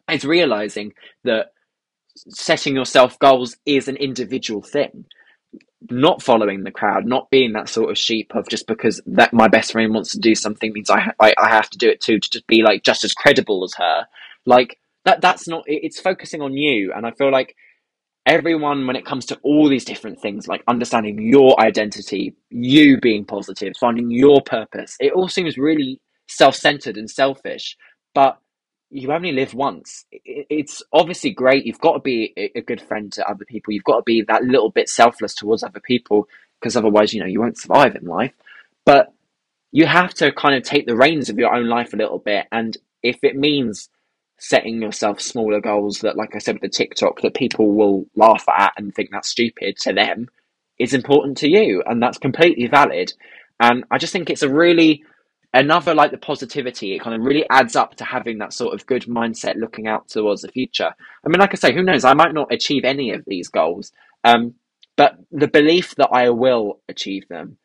It's 0.08 0.24
realizing 0.24 0.92
that 1.24 1.52
setting 2.28 2.74
yourself 2.74 3.18
goals 3.18 3.56
is 3.66 3.88
an 3.88 3.96
individual 3.96 4.62
thing 4.62 5.06
not 5.88 6.22
following 6.22 6.62
the 6.62 6.70
crowd, 6.70 7.06
not 7.06 7.30
being 7.30 7.52
that 7.52 7.68
sort 7.68 7.90
of 7.90 7.96
sheep 7.96 8.32
of 8.34 8.48
just 8.48 8.66
because 8.66 9.00
that 9.06 9.32
my 9.32 9.48
best 9.48 9.72
friend 9.72 9.94
wants 9.94 10.12
to 10.12 10.18
do 10.18 10.34
something 10.34 10.72
means 10.72 10.90
I 10.90 11.12
I, 11.18 11.32
I 11.38 11.48
have 11.48 11.70
to 11.70 11.78
do 11.78 11.88
it 11.88 12.00
too 12.00 12.18
to 12.18 12.30
just 12.30 12.46
be 12.46 12.62
like 12.62 12.82
just 12.82 13.04
as 13.04 13.14
credible 13.14 13.64
as 13.64 13.74
her. 13.74 14.06
Like 14.44 14.78
that 15.04 15.20
that's 15.20 15.48
not 15.48 15.64
it's 15.66 16.00
focusing 16.00 16.42
on 16.42 16.52
you, 16.54 16.92
and 16.94 17.06
I 17.06 17.12
feel 17.12 17.30
like 17.30 17.56
everyone 18.30 18.86
when 18.86 18.96
it 18.96 19.04
comes 19.04 19.26
to 19.26 19.38
all 19.42 19.68
these 19.68 19.84
different 19.84 20.20
things 20.20 20.46
like 20.46 20.62
understanding 20.68 21.20
your 21.20 21.60
identity 21.60 22.34
you 22.50 22.98
being 23.00 23.24
positive 23.24 23.72
finding 23.78 24.10
your 24.10 24.40
purpose 24.42 24.96
it 25.00 25.12
all 25.12 25.28
seems 25.28 25.58
really 25.58 26.00
self-centered 26.28 26.96
and 26.96 27.10
selfish 27.10 27.76
but 28.14 28.38
you 28.90 29.12
only 29.12 29.32
live 29.32 29.54
once. 29.54 30.04
It's 30.10 30.82
obviously 30.92 31.30
great. 31.30 31.64
You've 31.64 31.80
got 31.80 31.92
to 31.92 32.00
be 32.00 32.32
a 32.36 32.60
good 32.60 32.80
friend 32.80 33.12
to 33.12 33.28
other 33.28 33.44
people. 33.44 33.72
You've 33.72 33.84
got 33.84 33.98
to 33.98 34.02
be 34.04 34.22
that 34.22 34.42
little 34.42 34.70
bit 34.70 34.88
selfless 34.88 35.34
towards 35.34 35.62
other 35.62 35.80
people 35.80 36.28
because 36.60 36.76
otherwise, 36.76 37.14
you 37.14 37.20
know, 37.20 37.26
you 37.26 37.40
won't 37.40 37.58
survive 37.58 37.94
in 37.94 38.04
life. 38.04 38.32
But 38.84 39.12
you 39.70 39.86
have 39.86 40.12
to 40.14 40.32
kind 40.32 40.56
of 40.56 40.64
take 40.64 40.86
the 40.86 40.96
reins 40.96 41.28
of 41.28 41.38
your 41.38 41.54
own 41.54 41.68
life 41.68 41.92
a 41.92 41.96
little 41.96 42.18
bit. 42.18 42.46
And 42.50 42.76
if 43.02 43.22
it 43.22 43.36
means 43.36 43.88
setting 44.40 44.80
yourself 44.82 45.20
smaller 45.20 45.60
goals 45.60 46.00
that, 46.00 46.16
like 46.16 46.34
I 46.34 46.38
said 46.38 46.56
with 46.56 46.62
the 46.62 46.68
TikTok, 46.68 47.20
that 47.20 47.34
people 47.34 47.72
will 47.72 48.06
laugh 48.16 48.44
at 48.48 48.72
and 48.76 48.92
think 48.92 49.10
that's 49.12 49.28
stupid 49.28 49.76
to 49.82 49.92
them, 49.92 50.28
is 50.78 50.94
important 50.94 51.36
to 51.38 51.48
you. 51.48 51.82
And 51.86 52.02
that's 52.02 52.18
completely 52.18 52.66
valid. 52.66 53.12
And 53.60 53.84
I 53.90 53.98
just 53.98 54.12
think 54.12 54.30
it's 54.30 54.42
a 54.42 54.48
really 54.48 55.04
another 55.52 55.94
like 55.94 56.12
the 56.12 56.18
positivity 56.18 56.94
it 56.94 57.00
kind 57.00 57.16
of 57.16 57.22
really 57.22 57.44
adds 57.50 57.74
up 57.74 57.96
to 57.96 58.04
having 58.04 58.38
that 58.38 58.52
sort 58.52 58.72
of 58.72 58.86
good 58.86 59.02
mindset 59.02 59.56
looking 59.56 59.88
out 59.88 60.08
towards 60.08 60.42
the 60.42 60.48
future 60.52 60.94
i 61.24 61.28
mean 61.28 61.40
like 61.40 61.52
i 61.52 61.56
say 61.56 61.74
who 61.74 61.82
knows 61.82 62.04
i 62.04 62.14
might 62.14 62.32
not 62.32 62.52
achieve 62.52 62.84
any 62.84 63.10
of 63.10 63.24
these 63.26 63.48
goals 63.48 63.90
um, 64.22 64.54
but 64.96 65.16
the 65.32 65.48
belief 65.48 65.94
that 65.96 66.08
i 66.12 66.30
will 66.30 66.80
achieve 66.88 67.26
them 67.28 67.56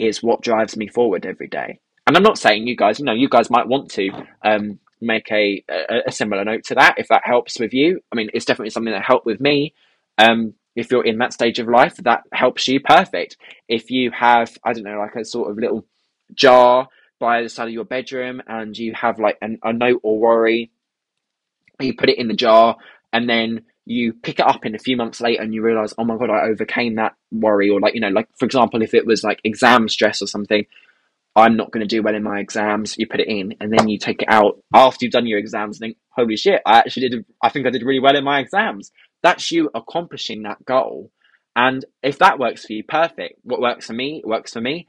is 0.00 0.22
what 0.22 0.42
drives 0.42 0.76
me 0.76 0.88
forward 0.88 1.24
every 1.24 1.46
day 1.46 1.78
and 2.08 2.16
i'm 2.16 2.24
not 2.24 2.38
saying 2.38 2.66
you 2.66 2.76
guys 2.76 2.98
you 2.98 3.04
know 3.04 3.12
you 3.12 3.28
guys 3.28 3.50
might 3.50 3.68
want 3.68 3.88
to 3.88 4.10
um, 4.44 4.80
make 5.02 5.30
a, 5.30 5.62
a, 5.68 6.00
a 6.06 6.12
similar 6.12 6.44
note 6.44 6.64
to 6.64 6.74
that 6.74 6.94
if 6.98 7.08
that 7.08 7.22
helps 7.24 7.58
with 7.58 7.72
you 7.74 8.00
i 8.12 8.16
mean 8.16 8.30
it's 8.34 8.44
definitely 8.44 8.70
something 8.70 8.92
that 8.92 9.04
helped 9.04 9.26
with 9.26 9.40
me 9.40 9.74
um, 10.18 10.54
if 10.76 10.90
you're 10.90 11.04
in 11.04 11.18
that 11.18 11.32
stage 11.32 11.58
of 11.58 11.68
life 11.68 11.96
that 11.96 12.22
helps 12.32 12.68
you 12.68 12.80
perfect 12.80 13.36
if 13.68 13.90
you 13.90 14.10
have 14.10 14.56
i 14.64 14.72
don't 14.72 14.84
know 14.84 14.98
like 14.98 15.14
a 15.16 15.24
sort 15.24 15.50
of 15.50 15.56
little 15.56 15.84
jar 16.34 16.88
by 17.22 17.40
the 17.40 17.48
side 17.48 17.68
of 17.68 17.72
your 17.72 17.84
bedroom 17.84 18.42
and 18.48 18.76
you 18.76 18.92
have 18.94 19.20
like 19.20 19.38
an, 19.40 19.56
a 19.62 19.72
note 19.72 20.00
or 20.02 20.18
worry, 20.18 20.72
you 21.80 21.94
put 21.94 22.08
it 22.08 22.18
in 22.18 22.26
the 22.26 22.34
jar 22.34 22.76
and 23.12 23.30
then 23.30 23.62
you 23.84 24.12
pick 24.12 24.40
it 24.40 24.46
up 24.46 24.66
in 24.66 24.74
a 24.74 24.78
few 24.80 24.96
months 24.96 25.20
later 25.20 25.40
and 25.40 25.54
you 25.54 25.62
realize, 25.62 25.94
oh 25.96 26.04
my 26.04 26.16
god, 26.16 26.30
I 26.30 26.48
overcame 26.48 26.96
that 26.96 27.14
worry. 27.30 27.70
Or 27.70 27.78
like, 27.78 27.94
you 27.94 28.00
know, 28.00 28.08
like 28.08 28.28
for 28.36 28.44
example, 28.44 28.82
if 28.82 28.92
it 28.92 29.06
was 29.06 29.22
like 29.22 29.40
exam 29.44 29.88
stress 29.88 30.20
or 30.20 30.26
something, 30.26 30.66
I'm 31.34 31.56
not 31.56 31.70
going 31.70 31.86
to 31.86 31.96
do 31.96 32.02
well 32.02 32.14
in 32.14 32.22
my 32.22 32.40
exams. 32.40 32.96
You 32.98 33.06
put 33.06 33.20
it 33.20 33.28
in 33.28 33.54
and 33.60 33.72
then 33.72 33.88
you 33.88 33.98
take 33.98 34.22
it 34.22 34.28
out 34.28 34.58
after 34.74 35.04
you've 35.04 35.12
done 35.12 35.26
your 35.26 35.38
exams 35.38 35.76
and 35.76 35.88
think, 35.88 35.96
holy 36.10 36.36
shit, 36.36 36.60
I 36.66 36.78
actually 36.78 37.08
did, 37.08 37.24
I 37.42 37.48
think 37.48 37.66
I 37.66 37.70
did 37.70 37.82
really 37.82 38.00
well 38.00 38.16
in 38.16 38.24
my 38.24 38.38
exams. 38.40 38.92
That's 39.22 39.50
you 39.50 39.70
accomplishing 39.74 40.42
that 40.42 40.64
goal. 40.64 41.10
And 41.56 41.84
if 42.02 42.18
that 42.18 42.38
works 42.38 42.66
for 42.66 42.74
you, 42.74 42.84
perfect. 42.84 43.38
What 43.44 43.60
works 43.60 43.86
for 43.86 43.92
me, 43.94 44.22
works 44.24 44.52
for 44.52 44.60
me 44.60 44.86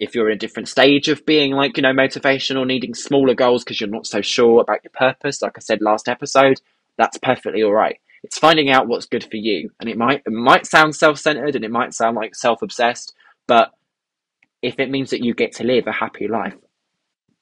if 0.00 0.14
you're 0.14 0.30
in 0.30 0.34
a 0.34 0.38
different 0.38 0.68
stage 0.68 1.08
of 1.08 1.24
being 1.26 1.52
like 1.52 1.76
you 1.76 1.82
know 1.82 1.92
motivational 1.92 2.66
needing 2.66 2.94
smaller 2.94 3.34
goals 3.34 3.62
because 3.62 3.80
you're 3.80 3.90
not 3.90 4.06
so 4.06 4.20
sure 4.22 4.62
about 4.62 4.82
your 4.82 4.90
purpose 4.94 5.42
like 5.42 5.52
i 5.56 5.60
said 5.60 5.80
last 5.82 6.08
episode 6.08 6.60
that's 6.96 7.18
perfectly 7.18 7.62
all 7.62 7.72
right 7.72 8.00
it's 8.24 8.38
finding 8.38 8.70
out 8.70 8.88
what's 8.88 9.06
good 9.06 9.22
for 9.22 9.36
you 9.36 9.70
and 9.78 9.88
it 9.88 9.96
might 9.96 10.22
it 10.26 10.32
might 10.32 10.66
sound 10.66 10.96
self-centered 10.96 11.54
and 11.54 11.64
it 11.64 11.70
might 11.70 11.94
sound 11.94 12.16
like 12.16 12.34
self-obsessed 12.34 13.14
but 13.46 13.72
if 14.62 14.78
it 14.78 14.90
means 14.90 15.10
that 15.10 15.24
you 15.24 15.34
get 15.34 15.52
to 15.52 15.64
live 15.64 15.86
a 15.86 15.92
happy 15.92 16.28
life 16.28 16.54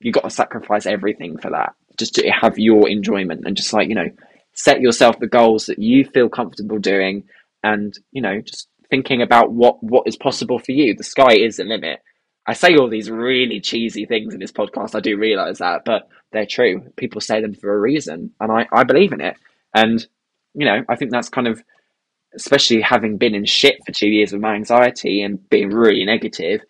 you 0.00 0.12
got 0.12 0.24
to 0.24 0.30
sacrifice 0.30 0.86
everything 0.86 1.38
for 1.38 1.50
that 1.50 1.74
just 1.98 2.14
to 2.14 2.28
have 2.30 2.58
your 2.58 2.88
enjoyment 2.88 3.42
and 3.44 3.56
just 3.56 3.72
like 3.72 3.88
you 3.88 3.94
know 3.94 4.08
set 4.54 4.80
yourself 4.80 5.18
the 5.18 5.26
goals 5.26 5.66
that 5.66 5.78
you 5.78 6.04
feel 6.04 6.28
comfortable 6.28 6.78
doing 6.78 7.24
and 7.62 7.94
you 8.12 8.22
know 8.22 8.40
just 8.40 8.68
thinking 8.90 9.22
about 9.22 9.52
what 9.52 9.82
what 9.82 10.06
is 10.06 10.16
possible 10.16 10.58
for 10.58 10.72
you 10.72 10.94
the 10.94 11.04
sky 11.04 11.34
is 11.34 11.56
the 11.56 11.64
limit 11.64 12.00
I 12.48 12.54
say 12.54 12.76
all 12.76 12.88
these 12.88 13.10
really 13.10 13.60
cheesy 13.60 14.06
things 14.06 14.32
in 14.32 14.40
this 14.40 14.52
podcast. 14.52 14.94
I 14.94 15.00
do 15.00 15.18
realize 15.18 15.58
that, 15.58 15.82
but 15.84 16.08
they're 16.32 16.46
true. 16.46 16.80
People 16.96 17.20
say 17.20 17.42
them 17.42 17.52
for 17.52 17.74
a 17.74 17.78
reason, 17.78 18.32
and 18.40 18.50
I, 18.50 18.66
I 18.72 18.84
believe 18.84 19.12
in 19.12 19.20
it. 19.20 19.36
And, 19.74 20.04
you 20.54 20.64
know, 20.64 20.82
I 20.88 20.96
think 20.96 21.10
that's 21.10 21.28
kind 21.28 21.46
of, 21.46 21.62
especially 22.34 22.80
having 22.80 23.18
been 23.18 23.34
in 23.34 23.44
shit 23.44 23.76
for 23.84 23.92
two 23.92 24.08
years 24.08 24.32
with 24.32 24.40
my 24.40 24.54
anxiety 24.54 25.20
and 25.20 25.46
being 25.50 25.68
really 25.68 26.06
negative, 26.06 26.62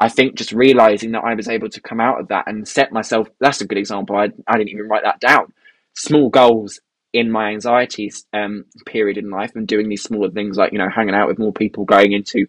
I 0.00 0.08
think 0.08 0.36
just 0.36 0.52
realizing 0.52 1.12
that 1.12 1.24
I 1.24 1.34
was 1.34 1.48
able 1.48 1.70
to 1.70 1.80
come 1.80 2.00
out 2.00 2.20
of 2.20 2.28
that 2.28 2.46
and 2.46 2.68
set 2.68 2.92
myself, 2.92 3.28
that's 3.40 3.60
a 3.60 3.66
good 3.66 3.78
example. 3.78 4.16
I, 4.16 4.28
I 4.46 4.58
didn't 4.58 4.70
even 4.70 4.88
write 4.88 5.04
that 5.04 5.20
down. 5.20 5.52
Small 5.94 6.28
goals 6.28 6.80
in 7.12 7.30
my 7.30 7.50
anxiety 7.50 8.12
um, 8.34 8.66
period 8.84 9.16
in 9.16 9.30
life 9.30 9.52
and 9.54 9.66
doing 9.66 9.88
these 9.88 10.02
smaller 10.02 10.30
things 10.30 10.58
like, 10.58 10.72
you 10.72 10.78
know, 10.78 10.90
hanging 10.94 11.14
out 11.14 11.28
with 11.28 11.38
more 11.38 11.52
people, 11.52 11.86
going 11.86 12.12
into 12.12 12.46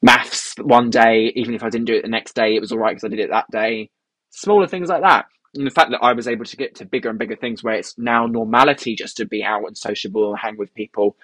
maths 0.00 0.54
one 0.58 0.88
day, 0.88 1.32
even 1.36 1.54
if 1.54 1.62
I 1.62 1.68
didn't 1.68 1.86
do 1.86 1.94
it 1.94 2.02
the 2.02 2.08
next 2.08 2.34
day, 2.34 2.54
it 2.56 2.60
was 2.60 2.72
all 2.72 2.78
right 2.78 2.92
because 2.92 3.04
I 3.04 3.08
did 3.08 3.20
it 3.20 3.30
that 3.30 3.50
day. 3.50 3.90
Smaller 4.30 4.66
things 4.66 4.88
like 4.88 5.02
that. 5.02 5.26
And 5.54 5.66
the 5.66 5.70
fact 5.70 5.90
that 5.90 6.02
I 6.02 6.12
was 6.12 6.28
able 6.28 6.44
to 6.44 6.56
get 6.56 6.76
to 6.76 6.86
bigger 6.86 7.10
and 7.10 7.18
bigger 7.18 7.36
things 7.36 7.62
where 7.62 7.74
it's 7.74 7.98
now 7.98 8.26
normality 8.26 8.94
just 8.94 9.16
to 9.18 9.26
be 9.26 9.42
out 9.42 9.66
and 9.66 9.76
sociable 9.76 10.30
and 10.30 10.38
hang 10.38 10.56
with 10.56 10.72
people, 10.74 11.16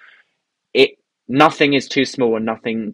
it 0.73 0.99
nothing 1.27 1.73
is 1.73 1.87
too 1.87 2.05
small 2.05 2.35
and 2.35 2.45
nothing 2.45 2.93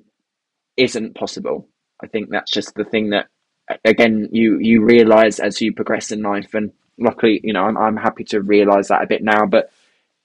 isn't 0.78 1.16
possible. 1.16 1.68
I 2.04 2.08
think 2.08 2.30
that's 2.30 2.52
just 2.52 2.76
the 2.76 2.84
thing 2.84 3.12
that 3.12 3.28
again 3.86 4.30
you 4.32 4.60
you 4.60 4.84
realize 4.84 5.40
as 5.40 5.62
you 5.62 5.74
progress 5.74 6.12
in 6.12 6.22
life 6.22 6.54
and 6.54 6.72
luckily 7.00 7.40
you 7.44 7.54
know 7.54 7.64
I'm 7.64 7.78
I'm 7.78 7.98
happy 7.98 8.26
to 8.26 8.42
realize 8.42 8.90
that 8.90 9.02
a 9.02 9.08
bit 9.08 9.24
now 9.24 9.46
but 9.46 9.72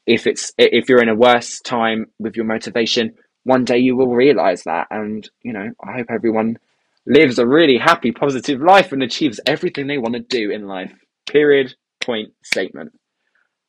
if 0.07 0.27
it's 0.27 0.53
if 0.59 0.89
you're 0.89 1.03
in 1.03 1.09
a 1.09 1.15
worse 1.15 1.61
time 1.61 2.07
with 2.19 2.35
your 2.37 2.47
motivation 2.47 3.15
one 3.49 3.65
day 3.65 3.79
you 3.79 3.97
will 3.97 4.15
realize 4.15 4.65
that. 4.65 4.89
And, 4.91 5.29
you 5.43 5.53
know, 5.55 5.73
I 5.83 5.93
hope 5.93 6.09
everyone 6.11 6.59
lives 7.07 7.39
a 7.39 7.47
really 7.47 7.79
happy, 7.79 8.13
positive 8.13 8.61
life 8.61 8.93
and 8.93 9.03
achieves 9.03 9.41
everything 9.47 9.87
they 9.87 9.97
want 9.97 10.15
to 10.15 10.21
do 10.21 10.51
in 10.51 10.67
life. 10.67 10.93
Period. 11.27 11.75
Point 12.01 12.33
statement. 12.43 12.93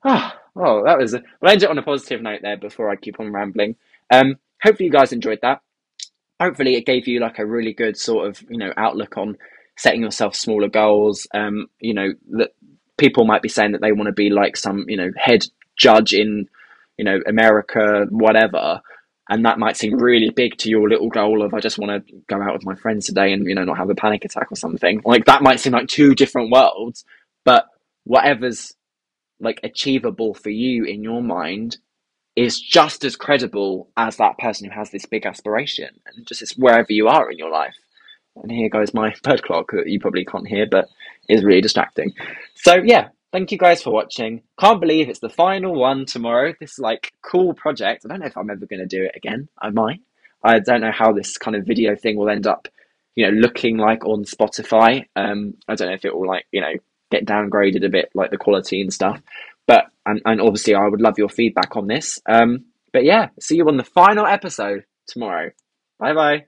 Ah, 0.03 0.37
oh, 0.55 0.83
that 0.85 0.97
was. 0.97 1.13
A, 1.13 1.23
well, 1.41 1.51
end 1.51 1.63
it 1.63 1.69
on 1.69 1.77
a 1.77 1.81
positive 1.81 2.21
note 2.21 2.41
there 2.41 2.57
before 2.57 2.89
I 2.89 2.95
keep 2.95 3.19
on 3.19 3.31
rambling. 3.31 3.75
Um, 4.11 4.35
hopefully 4.61 4.87
you 4.87 4.91
guys 4.91 5.13
enjoyed 5.13 5.39
that. 5.41 5.61
Hopefully 6.39 6.75
it 6.75 6.85
gave 6.85 7.07
you 7.07 7.19
like 7.19 7.39
a 7.39 7.45
really 7.45 7.73
good 7.73 7.97
sort 7.97 8.27
of 8.27 8.41
you 8.49 8.57
know 8.57 8.73
outlook 8.77 9.17
on 9.17 9.37
setting 9.77 10.01
yourself 10.01 10.35
smaller 10.35 10.69
goals. 10.69 11.27
Um, 11.33 11.67
you 11.79 11.93
know 11.93 12.13
that 12.31 12.51
people 12.97 13.25
might 13.25 13.41
be 13.41 13.49
saying 13.49 13.73
that 13.73 13.81
they 13.81 13.91
want 13.91 14.07
to 14.07 14.13
be 14.13 14.29
like 14.29 14.57
some 14.57 14.85
you 14.87 14.97
know 14.97 15.11
head 15.17 15.45
judge 15.77 16.13
in 16.13 16.47
you 16.97 17.05
know 17.05 17.19
America, 17.27 18.05
whatever 18.09 18.81
and 19.29 19.45
that 19.45 19.59
might 19.59 19.77
seem 19.77 19.95
really 19.97 20.31
big 20.31 20.57
to 20.57 20.69
your 20.69 20.89
little 20.89 21.07
goal 21.07 21.43
of 21.43 21.53
I 21.53 21.59
just 21.59 21.77
want 21.77 22.07
to 22.07 22.13
go 22.27 22.41
out 22.41 22.53
with 22.53 22.65
my 22.65 22.75
friends 22.75 23.05
today 23.05 23.31
and 23.31 23.47
you 23.47 23.53
know 23.53 23.63
not 23.63 23.77
have 23.77 23.89
a 23.89 23.95
panic 23.95 24.25
attack 24.25 24.51
or 24.51 24.55
something. 24.55 25.01
Like 25.05 25.25
that 25.25 25.43
might 25.43 25.59
seem 25.59 25.73
like 25.73 25.87
two 25.87 26.15
different 26.15 26.51
worlds, 26.51 27.05
but 27.45 27.67
whatever's 28.05 28.73
like 29.39 29.59
achievable 29.63 30.33
for 30.33 30.49
you 30.49 30.83
in 30.83 31.03
your 31.03 31.21
mind 31.21 31.77
is 32.35 32.59
just 32.59 33.03
as 33.03 33.15
credible 33.15 33.89
as 33.97 34.17
that 34.17 34.37
person 34.37 34.69
who 34.69 34.75
has 34.77 34.91
this 34.91 35.05
big 35.05 35.25
aspiration 35.25 35.89
and 36.05 36.27
just 36.27 36.41
it's 36.41 36.57
wherever 36.57 36.91
you 36.91 37.07
are 37.07 37.29
in 37.29 37.37
your 37.37 37.49
life. 37.49 37.75
And 38.35 38.51
here 38.51 38.69
goes 38.69 38.93
my 38.93 39.13
bird 39.23 39.43
clock 39.43 39.71
that 39.71 39.87
you 39.87 39.99
probably 39.99 40.25
can't 40.25 40.47
hear, 40.47 40.65
but 40.65 40.89
is 41.27 41.43
really 41.43 41.61
distracting. 41.61 42.13
So 42.55 42.75
yeah, 42.75 43.09
thank 43.31 43.51
you 43.51 43.57
guys 43.57 43.83
for 43.83 43.91
watching. 43.91 44.41
Can't 44.59 44.79
believe 44.79 45.09
it's 45.09 45.19
the 45.19 45.29
final 45.29 45.75
one 45.75 46.05
tomorrow. 46.05 46.53
This 46.59 46.79
like 46.79 47.13
cool 47.21 47.53
project. 47.53 48.05
I 48.05 48.09
don't 48.09 48.19
know 48.19 48.27
if 48.27 48.37
I'm 48.37 48.49
ever 48.49 48.65
going 48.65 48.79
to 48.79 48.85
do 48.85 49.03
it 49.03 49.15
again. 49.15 49.49
I 49.61 49.69
might. 49.69 50.01
I 50.43 50.59
don't 50.59 50.81
know 50.81 50.91
how 50.91 51.11
this 51.11 51.37
kind 51.37 51.55
of 51.55 51.65
video 51.65 51.95
thing 51.95 52.15
will 52.15 52.29
end 52.29 52.47
up, 52.47 52.67
you 53.15 53.25
know, 53.25 53.37
looking 53.37 53.77
like 53.77 54.05
on 54.05 54.23
Spotify. 54.23 55.05
Um, 55.15 55.55
I 55.67 55.75
don't 55.75 55.89
know 55.89 55.93
if 55.93 56.05
it 56.05 56.15
will 56.15 56.27
like, 56.27 56.45
you 56.51 56.61
know, 56.61 56.73
get 57.11 57.25
downgraded 57.25 57.85
a 57.85 57.89
bit, 57.89 58.09
like 58.13 58.31
the 58.31 58.37
quality 58.37 58.81
and 58.81 58.93
stuff. 58.93 59.21
But 59.69 59.85
and, 60.07 60.19
and 60.25 60.41
obviously, 60.41 60.73
I 60.73 60.87
would 60.87 60.99
love 60.99 61.19
your 61.19 61.29
feedback 61.29 61.77
on 61.77 61.85
this. 61.85 62.19
Um, 62.27 62.65
but 62.91 63.03
yeah, 63.05 63.27
see 63.39 63.57
you 63.57 63.67
on 63.67 63.77
the 63.77 63.83
final 63.83 64.25
episode 64.25 64.83
tomorrow. 65.07 65.51
Bye 65.99 66.13
bye. 66.15 66.45